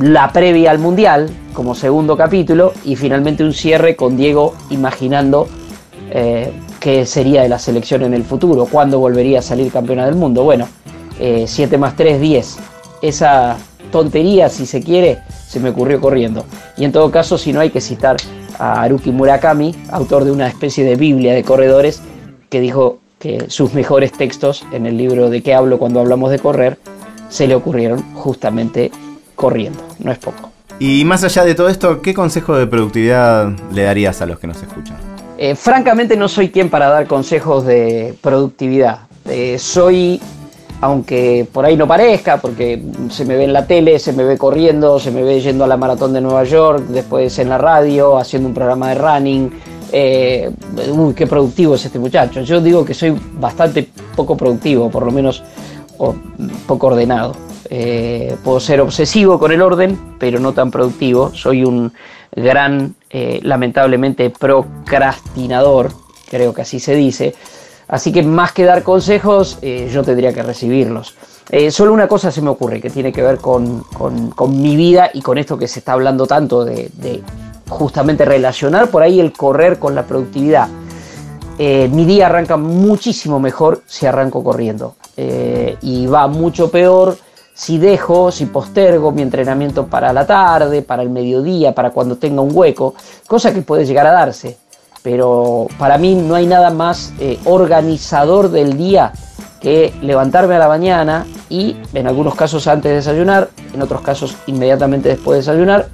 la 0.00 0.32
previa 0.32 0.70
al 0.70 0.78
Mundial 0.78 1.28
como 1.52 1.74
segundo 1.74 2.16
capítulo 2.16 2.72
y 2.84 2.96
finalmente 2.96 3.44
un 3.44 3.52
cierre 3.52 3.94
con 3.96 4.16
Diego 4.16 4.54
imaginando 4.70 5.48
eh, 6.10 6.52
qué 6.80 7.04
sería 7.04 7.42
de 7.42 7.48
la 7.48 7.58
selección 7.58 8.02
en 8.02 8.14
el 8.14 8.24
futuro, 8.24 8.66
cuándo 8.66 8.98
volvería 8.98 9.40
a 9.40 9.42
salir 9.42 9.70
campeona 9.70 10.06
del 10.06 10.14
mundo. 10.14 10.44
Bueno, 10.44 10.66
7 11.18 11.74
eh, 11.74 11.78
más 11.78 11.94
3, 11.96 12.20
10. 12.20 12.58
Esa 13.02 13.58
tontería, 13.92 14.48
si 14.48 14.64
se 14.64 14.82
quiere, 14.82 15.18
se 15.46 15.60
me 15.60 15.70
ocurrió 15.70 16.00
corriendo. 16.00 16.46
Y 16.76 16.84
en 16.84 16.92
todo 16.92 17.10
caso, 17.10 17.36
si 17.36 17.52
no 17.52 17.60
hay 17.60 17.70
que 17.70 17.82
citar 17.82 18.16
a 18.58 18.82
Haruki 18.82 19.10
Murakami, 19.10 19.74
autor 19.90 20.24
de 20.24 20.32
una 20.32 20.48
especie 20.48 20.84
de 20.84 20.96
Biblia 20.96 21.34
de 21.34 21.44
corredores, 21.44 22.00
que 22.48 22.60
dijo 22.60 22.98
que 23.20 23.50
sus 23.50 23.74
mejores 23.74 24.12
textos 24.12 24.64
en 24.72 24.86
el 24.86 24.96
libro 24.96 25.28
de 25.28 25.42
qué 25.42 25.54
hablo 25.54 25.78
cuando 25.78 26.00
hablamos 26.00 26.30
de 26.30 26.38
correr, 26.38 26.78
se 27.28 27.46
le 27.46 27.54
ocurrieron 27.54 28.02
justamente 28.14 28.90
corriendo. 29.36 29.78
No 29.98 30.10
es 30.10 30.18
poco. 30.18 30.50
Y 30.78 31.04
más 31.04 31.22
allá 31.22 31.44
de 31.44 31.54
todo 31.54 31.68
esto, 31.68 32.00
¿qué 32.00 32.14
consejo 32.14 32.56
de 32.56 32.66
productividad 32.66 33.50
le 33.72 33.82
darías 33.82 34.22
a 34.22 34.26
los 34.26 34.38
que 34.38 34.46
nos 34.46 34.62
escuchan? 34.62 34.96
Eh, 35.36 35.54
francamente 35.54 36.16
no 36.16 36.28
soy 36.28 36.48
quien 36.48 36.70
para 36.70 36.88
dar 36.88 37.06
consejos 37.06 37.66
de 37.66 38.14
productividad. 38.22 39.00
Eh, 39.26 39.58
soy 39.58 40.20
aunque 40.82 41.46
por 41.52 41.66
ahí 41.66 41.76
no 41.76 41.86
parezca, 41.86 42.38
porque 42.38 42.82
se 43.10 43.26
me 43.26 43.36
ve 43.36 43.44
en 43.44 43.52
la 43.52 43.66
tele, 43.66 43.98
se 43.98 44.14
me 44.14 44.24
ve 44.24 44.38
corriendo, 44.38 44.98
se 44.98 45.10
me 45.10 45.22
ve 45.22 45.40
yendo 45.40 45.64
a 45.64 45.66
la 45.66 45.76
maratón 45.76 46.14
de 46.14 46.22
Nueva 46.22 46.44
York, 46.44 46.86
después 46.88 47.38
en 47.38 47.50
la 47.50 47.58
radio, 47.58 48.16
haciendo 48.16 48.48
un 48.48 48.54
programa 48.54 48.88
de 48.88 48.94
running. 48.94 49.50
Eh, 49.92 50.50
uy, 50.90 51.14
qué 51.14 51.26
productivo 51.26 51.74
es 51.74 51.84
este 51.84 51.98
muchacho. 51.98 52.42
Yo 52.42 52.60
digo 52.60 52.84
que 52.84 52.94
soy 52.94 53.16
bastante 53.34 53.88
poco 54.14 54.36
productivo, 54.36 54.90
por 54.90 55.04
lo 55.04 55.10
menos 55.10 55.42
poco 56.66 56.86
ordenado. 56.86 57.34
Eh, 57.68 58.36
puedo 58.42 58.58
ser 58.58 58.80
obsesivo 58.80 59.38
con 59.38 59.52
el 59.52 59.62
orden, 59.62 60.16
pero 60.18 60.40
no 60.40 60.52
tan 60.52 60.70
productivo. 60.70 61.32
Soy 61.34 61.64
un 61.64 61.92
gran, 62.34 62.94
eh, 63.10 63.40
lamentablemente, 63.42 64.30
procrastinador, 64.30 65.92
creo 66.28 66.54
que 66.54 66.62
así 66.62 66.80
se 66.80 66.94
dice. 66.94 67.34
Así 67.88 68.12
que 68.12 68.22
más 68.22 68.52
que 68.52 68.64
dar 68.64 68.84
consejos, 68.84 69.58
yo 69.60 70.04
tendría 70.04 70.32
que 70.32 70.44
recibirlos. 70.44 71.16
Solo 71.70 71.92
una 71.92 72.06
cosa 72.06 72.30
se 72.30 72.40
me 72.40 72.50
ocurre 72.50 72.80
que 72.80 72.88
tiene 72.88 73.12
que 73.12 73.20
ver 73.20 73.38
con, 73.38 73.84
mi 74.48 74.76
vida 74.76 75.10
y 75.12 75.20
con 75.20 75.38
esto 75.38 75.58
que 75.58 75.66
se 75.66 75.80
está 75.80 75.94
hablando 75.94 76.24
tanto 76.24 76.64
de, 76.64 76.88
justamente 77.70 78.24
relacionar 78.26 78.88
por 78.88 79.02
ahí 79.02 79.18
el 79.20 79.32
correr 79.32 79.78
con 79.78 79.94
la 79.94 80.04
productividad. 80.04 80.68
Eh, 81.58 81.88
mi 81.92 82.04
día 82.04 82.26
arranca 82.26 82.56
muchísimo 82.56 83.40
mejor 83.40 83.82
si 83.86 84.06
arranco 84.06 84.44
corriendo 84.44 84.96
y 85.82 86.06
va 86.06 86.26
mucho 86.28 86.70
peor 86.70 87.14
si 87.52 87.76
dejo, 87.76 88.32
si 88.32 88.46
postergo 88.46 89.12
mi 89.12 89.20
entrenamiento 89.20 89.86
para 89.86 90.14
la 90.14 90.26
tarde, 90.26 90.80
para 90.80 91.02
el 91.02 91.10
mediodía, 91.10 91.74
para 91.74 91.90
cuando 91.90 92.16
tenga 92.16 92.40
un 92.40 92.50
hueco, 92.54 92.94
cosa 93.26 93.52
que 93.52 93.60
puede 93.60 93.84
llegar 93.84 94.06
a 94.06 94.12
darse 94.12 94.56
pero 95.02 95.66
para 95.78 95.98
mí 95.98 96.14
no 96.14 96.34
hay 96.34 96.46
nada 96.46 96.70
más 96.70 97.12
eh, 97.18 97.38
organizador 97.44 98.50
del 98.50 98.76
día 98.76 99.12
que 99.60 99.92
levantarme 100.02 100.54
a 100.54 100.58
la 100.58 100.68
mañana 100.68 101.26
y 101.48 101.76
en 101.92 102.06
algunos 102.06 102.34
casos 102.34 102.66
antes 102.66 102.90
de 102.90 102.96
desayunar, 102.96 103.50
en 103.74 103.82
otros 103.82 104.00
casos 104.00 104.36
inmediatamente 104.46 105.10
después 105.10 105.36
de 105.36 105.52
desayunar, 105.52 105.88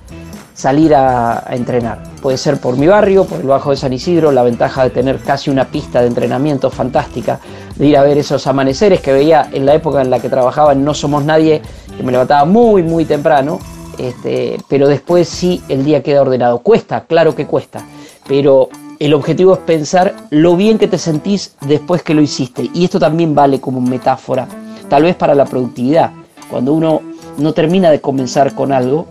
salir 0.56 0.94
a, 0.94 1.44
entrenar. 1.50 2.02
Puede 2.20 2.38
ser 2.38 2.58
por 2.58 2.76
mi 2.76 2.86
barrio, 2.86 3.24
por 3.24 3.40
el 3.40 3.46
Bajo 3.46 3.70
de 3.70 3.76
San 3.76 3.92
Isidro, 3.92 4.32
la 4.32 4.42
ventaja 4.42 4.82
de 4.84 4.90
tener 4.90 5.18
casi 5.18 5.50
una 5.50 5.66
pista 5.66 6.00
de 6.00 6.08
entrenamiento 6.08 6.70
fantástica, 6.70 7.38
de 7.76 7.86
ir 7.86 7.96
a 7.96 8.02
ver 8.02 8.18
esos 8.18 8.46
amaneceres 8.46 9.00
que 9.00 9.12
veía 9.12 9.48
en 9.52 9.66
la 9.66 9.74
época 9.74 10.00
en 10.00 10.10
la 10.10 10.18
que 10.18 10.30
trabajaba 10.30 10.72
en 10.72 10.82
No 10.82 10.94
Somos 10.94 11.24
Nadie, 11.24 11.60
que 11.96 12.02
me 12.02 12.10
levantaba 12.10 12.46
muy, 12.46 12.82
muy 12.82 13.04
temprano, 13.04 13.60
este, 13.98 14.58
pero 14.68 14.88
después 14.88 15.28
sí 15.28 15.62
el 15.68 15.84
día 15.84 16.02
queda 16.02 16.22
ordenado. 16.22 16.58
Cuesta, 16.60 17.04
claro 17.04 17.36
que 17.36 17.46
cuesta, 17.46 17.84
pero 18.26 18.70
el 18.98 19.12
objetivo 19.12 19.52
es 19.52 19.60
pensar 19.60 20.14
lo 20.30 20.56
bien 20.56 20.78
que 20.78 20.88
te 20.88 20.96
sentís 20.96 21.54
después 21.60 22.02
que 22.02 22.14
lo 22.14 22.22
hiciste. 22.22 22.70
Y 22.72 22.84
esto 22.84 22.98
también 22.98 23.34
vale 23.34 23.60
como 23.60 23.82
metáfora, 23.82 24.48
tal 24.88 25.02
vez 25.02 25.16
para 25.16 25.34
la 25.34 25.44
productividad. 25.44 26.12
Cuando 26.50 26.72
uno 26.72 27.02
no 27.36 27.52
termina 27.52 27.90
de 27.90 28.00
comenzar 28.00 28.54
con 28.54 28.72
algo, 28.72 29.06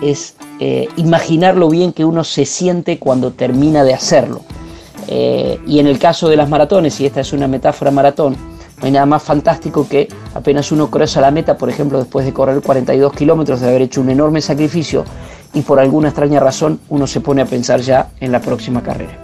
es 0.00 0.34
eh, 0.60 0.88
imaginar 0.96 1.56
lo 1.56 1.68
bien 1.68 1.92
que 1.92 2.04
uno 2.04 2.24
se 2.24 2.44
siente 2.46 2.98
cuando 2.98 3.32
termina 3.32 3.84
de 3.84 3.94
hacerlo. 3.94 4.42
Eh, 5.08 5.58
y 5.66 5.78
en 5.78 5.86
el 5.86 5.98
caso 5.98 6.28
de 6.28 6.36
las 6.36 6.48
maratones, 6.48 7.00
y 7.00 7.06
esta 7.06 7.20
es 7.20 7.32
una 7.32 7.48
metáfora 7.48 7.90
maratón, 7.90 8.36
no 8.78 8.86
hay 8.86 8.92
nada 8.92 9.06
más 9.06 9.22
fantástico 9.22 9.86
que 9.88 10.08
apenas 10.34 10.72
uno 10.72 10.90
cruza 10.90 11.20
la 11.20 11.30
meta, 11.30 11.56
por 11.56 11.70
ejemplo, 11.70 11.98
después 11.98 12.26
de 12.26 12.32
correr 12.32 12.60
42 12.60 13.12
kilómetros, 13.12 13.60
de 13.60 13.68
haber 13.68 13.82
hecho 13.82 14.00
un 14.00 14.10
enorme 14.10 14.40
sacrificio, 14.40 15.04
y 15.54 15.62
por 15.62 15.78
alguna 15.78 16.08
extraña 16.08 16.40
razón 16.40 16.80
uno 16.88 17.06
se 17.06 17.20
pone 17.20 17.42
a 17.42 17.46
pensar 17.46 17.80
ya 17.80 18.10
en 18.20 18.32
la 18.32 18.40
próxima 18.40 18.82
carrera. 18.82 19.18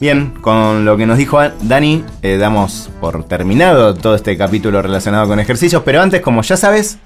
Bien, 0.00 0.34
con 0.40 0.84
lo 0.84 0.96
que 0.96 1.06
nos 1.06 1.16
dijo 1.16 1.38
Dani, 1.62 2.04
eh, 2.22 2.36
damos 2.36 2.90
por 3.00 3.24
terminado 3.24 3.94
todo 3.94 4.16
este 4.16 4.36
capítulo 4.36 4.82
relacionado 4.82 5.28
con 5.28 5.38
ejercicios, 5.38 5.82
pero 5.84 6.00
antes, 6.00 6.20
como 6.20 6.42
ya 6.42 6.56
sabes, 6.56 6.98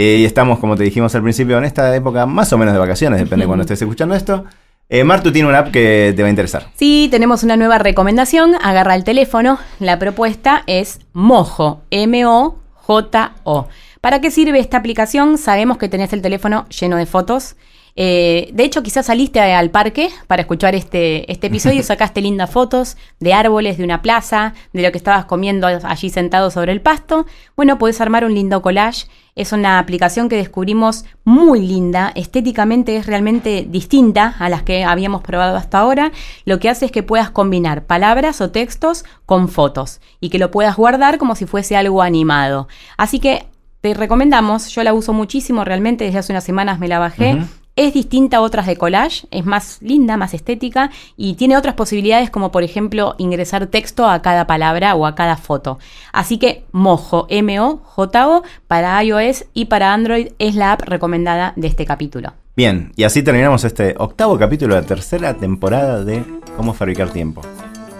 eh, 0.00 0.18
y 0.18 0.24
estamos, 0.24 0.60
como 0.60 0.76
te 0.76 0.84
dijimos 0.84 1.12
al 1.16 1.22
principio, 1.22 1.58
en 1.58 1.64
esta 1.64 1.92
época 1.96 2.24
más 2.24 2.52
o 2.52 2.58
menos 2.58 2.72
de 2.72 2.78
vacaciones, 2.78 3.18
depende 3.18 3.42
de 3.42 3.46
cuando 3.48 3.62
estés 3.62 3.82
escuchando 3.82 4.14
esto. 4.14 4.44
Eh, 4.88 5.02
Martu 5.02 5.32
tiene 5.32 5.48
una 5.48 5.58
app 5.58 5.72
que 5.72 6.12
te 6.14 6.22
va 6.22 6.28
a 6.28 6.30
interesar. 6.30 6.68
Sí, 6.76 7.08
tenemos 7.10 7.42
una 7.42 7.56
nueva 7.56 7.78
recomendación. 7.78 8.54
Agarra 8.62 8.94
el 8.94 9.02
teléfono. 9.02 9.58
La 9.80 9.98
propuesta 9.98 10.62
es 10.68 11.00
Mojo, 11.12 11.82
M-O-J-O. 11.90 13.68
¿Para 14.00 14.20
qué 14.20 14.30
sirve 14.30 14.60
esta 14.60 14.76
aplicación? 14.76 15.36
Sabemos 15.36 15.78
que 15.78 15.88
tenés 15.88 16.12
el 16.12 16.22
teléfono 16.22 16.68
lleno 16.68 16.96
de 16.96 17.06
fotos. 17.06 17.56
Eh, 18.00 18.50
de 18.52 18.62
hecho, 18.62 18.84
quizás 18.84 19.06
saliste 19.06 19.40
al 19.40 19.70
parque 19.70 20.10
para 20.28 20.42
escuchar 20.42 20.76
este, 20.76 21.30
este 21.32 21.48
episodio 21.48 21.80
y 21.80 21.82
sacaste 21.82 22.20
lindas 22.20 22.48
fotos 22.48 22.96
de 23.18 23.34
árboles, 23.34 23.76
de 23.76 23.82
una 23.82 24.02
plaza, 24.02 24.54
de 24.72 24.82
lo 24.82 24.92
que 24.92 24.98
estabas 24.98 25.24
comiendo 25.24 25.66
allí 25.66 26.08
sentado 26.08 26.52
sobre 26.52 26.70
el 26.70 26.80
pasto. 26.80 27.26
Bueno, 27.56 27.76
puedes 27.76 28.00
armar 28.00 28.24
un 28.24 28.34
lindo 28.34 28.62
collage. 28.62 29.08
Es 29.34 29.50
una 29.50 29.80
aplicación 29.80 30.28
que 30.28 30.36
descubrimos 30.36 31.06
muy 31.24 31.66
linda, 31.66 32.12
estéticamente 32.14 32.96
es 32.96 33.06
realmente 33.06 33.66
distinta 33.68 34.36
a 34.38 34.48
las 34.48 34.62
que 34.62 34.84
habíamos 34.84 35.22
probado 35.22 35.56
hasta 35.56 35.80
ahora. 35.80 36.12
Lo 36.44 36.60
que 36.60 36.68
hace 36.68 36.86
es 36.86 36.92
que 36.92 37.02
puedas 37.02 37.30
combinar 37.30 37.84
palabras 37.84 38.40
o 38.40 38.52
textos 38.52 39.04
con 39.26 39.48
fotos 39.48 40.00
y 40.20 40.30
que 40.30 40.38
lo 40.38 40.52
puedas 40.52 40.76
guardar 40.76 41.18
como 41.18 41.34
si 41.34 41.46
fuese 41.46 41.76
algo 41.76 42.02
animado. 42.02 42.68
Así 42.96 43.18
que 43.18 43.46
te 43.80 43.92
recomendamos, 43.94 44.68
yo 44.68 44.84
la 44.84 44.92
uso 44.92 45.12
muchísimo 45.12 45.64
realmente, 45.64 46.04
desde 46.04 46.18
hace 46.20 46.32
unas 46.32 46.44
semanas 46.44 46.78
me 46.78 46.86
la 46.86 47.00
bajé. 47.00 47.38
Es 47.78 47.94
distinta 47.94 48.38
a 48.38 48.40
otras 48.40 48.66
de 48.66 48.76
collage, 48.76 49.28
es 49.30 49.46
más 49.46 49.78
linda, 49.82 50.16
más 50.16 50.34
estética 50.34 50.90
y 51.16 51.34
tiene 51.34 51.56
otras 51.56 51.76
posibilidades 51.76 52.28
como 52.28 52.50
por 52.50 52.64
ejemplo 52.64 53.14
ingresar 53.18 53.68
texto 53.68 54.10
a 54.10 54.20
cada 54.20 54.48
palabra 54.48 54.96
o 54.96 55.06
a 55.06 55.14
cada 55.14 55.36
foto. 55.36 55.78
Así 56.12 56.38
que 56.38 56.64
Mojo, 56.72 57.26
M-O-J-O, 57.30 58.42
para 58.66 59.00
iOS 59.04 59.44
y 59.54 59.66
para 59.66 59.94
Android 59.94 60.30
es 60.40 60.56
la 60.56 60.72
app 60.72 60.82
recomendada 60.88 61.52
de 61.54 61.68
este 61.68 61.86
capítulo. 61.86 62.32
Bien, 62.56 62.90
y 62.96 63.04
así 63.04 63.22
terminamos 63.22 63.62
este 63.62 63.94
octavo 63.96 64.36
capítulo 64.36 64.74
de 64.74 64.80
la 64.80 64.86
tercera 64.88 65.34
temporada 65.34 66.02
de 66.02 66.24
Cómo 66.56 66.74
fabricar 66.74 67.10
tiempo. 67.10 67.42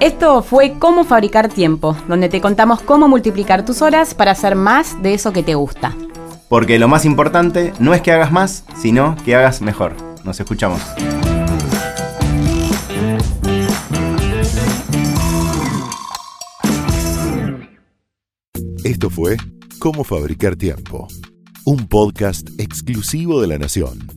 Esto 0.00 0.42
fue 0.42 0.74
Cómo 0.80 1.04
fabricar 1.04 1.50
tiempo, 1.50 1.96
donde 2.08 2.28
te 2.28 2.40
contamos 2.40 2.80
cómo 2.80 3.06
multiplicar 3.06 3.64
tus 3.64 3.80
horas 3.80 4.12
para 4.14 4.32
hacer 4.32 4.56
más 4.56 5.00
de 5.04 5.14
eso 5.14 5.32
que 5.32 5.44
te 5.44 5.54
gusta. 5.54 5.94
Porque 6.48 6.78
lo 6.78 6.88
más 6.88 7.04
importante 7.04 7.74
no 7.78 7.92
es 7.94 8.00
que 8.00 8.12
hagas 8.12 8.32
más, 8.32 8.64
sino 8.80 9.14
que 9.24 9.34
hagas 9.34 9.60
mejor. 9.60 9.94
Nos 10.24 10.40
escuchamos. 10.40 10.80
Esto 18.84 19.10
fue 19.10 19.36
Cómo 19.78 20.02
Fabricar 20.02 20.56
Tiempo, 20.56 21.06
un 21.64 21.86
podcast 21.88 22.48
exclusivo 22.58 23.38
de 23.40 23.46
La 23.46 23.58
Nación. 23.58 24.08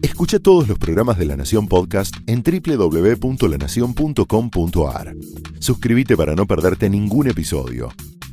Escucha 0.00 0.38
todos 0.38 0.66
los 0.68 0.78
programas 0.78 1.18
de 1.18 1.26
La 1.26 1.36
Nación 1.36 1.68
Podcast 1.68 2.14
en 2.26 2.42
www.lanacion.com.ar. 2.42 5.14
Suscríbete 5.60 6.16
para 6.16 6.34
no 6.34 6.46
perderte 6.46 6.88
ningún 6.90 7.28
episodio 7.28 7.90